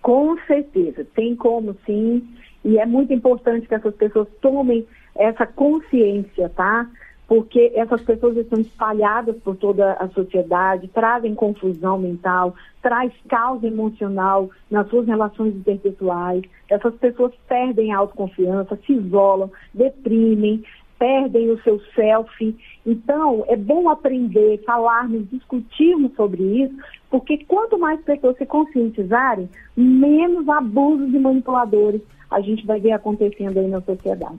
Com 0.00 0.36
certeza, 0.46 1.06
tem 1.14 1.36
como 1.36 1.76
sim. 1.84 2.26
E 2.64 2.78
é 2.78 2.86
muito 2.86 3.12
importante 3.12 3.68
que 3.68 3.74
essas 3.74 3.94
pessoas 3.94 4.28
tomem 4.40 4.86
essa 5.14 5.46
consciência, 5.46 6.48
tá? 6.50 6.88
Porque 7.26 7.72
essas 7.74 8.02
pessoas 8.02 8.36
estão 8.36 8.60
espalhadas 8.60 9.36
por 9.42 9.56
toda 9.56 9.92
a 9.94 10.08
sociedade, 10.08 10.88
trazem 10.88 11.34
confusão 11.34 11.98
mental, 11.98 12.54
traz 12.82 13.12
caos 13.28 13.62
emocional 13.64 14.50
nas 14.70 14.88
suas 14.88 15.06
relações 15.06 15.54
interpessoais. 15.54 16.42
Essas 16.68 16.94
pessoas 16.96 17.32
perdem 17.48 17.92
a 17.92 17.98
autoconfiança, 17.98 18.78
se 18.84 18.92
isolam, 18.92 19.50
deprimem, 19.72 20.62
perdem 20.98 21.50
o 21.50 21.60
seu 21.62 21.80
self. 21.94 22.56
Então, 22.86 23.44
é 23.48 23.56
bom 23.56 23.88
aprender, 23.88 24.62
falarmos, 24.64 25.28
discutirmos 25.30 26.14
sobre 26.14 26.42
isso, 26.62 26.74
porque 27.10 27.44
quanto 27.46 27.78
mais 27.78 28.00
pessoas 28.02 28.36
se 28.36 28.44
conscientizarem, 28.44 29.48
menos 29.76 30.48
abusos 30.48 31.10
de 31.10 31.18
manipuladores 31.18 32.02
a 32.30 32.40
gente 32.40 32.66
vai 32.66 32.80
ver 32.80 32.92
acontecendo 32.92 33.58
aí 33.58 33.68
na 33.68 33.80
sociedade. 33.80 34.38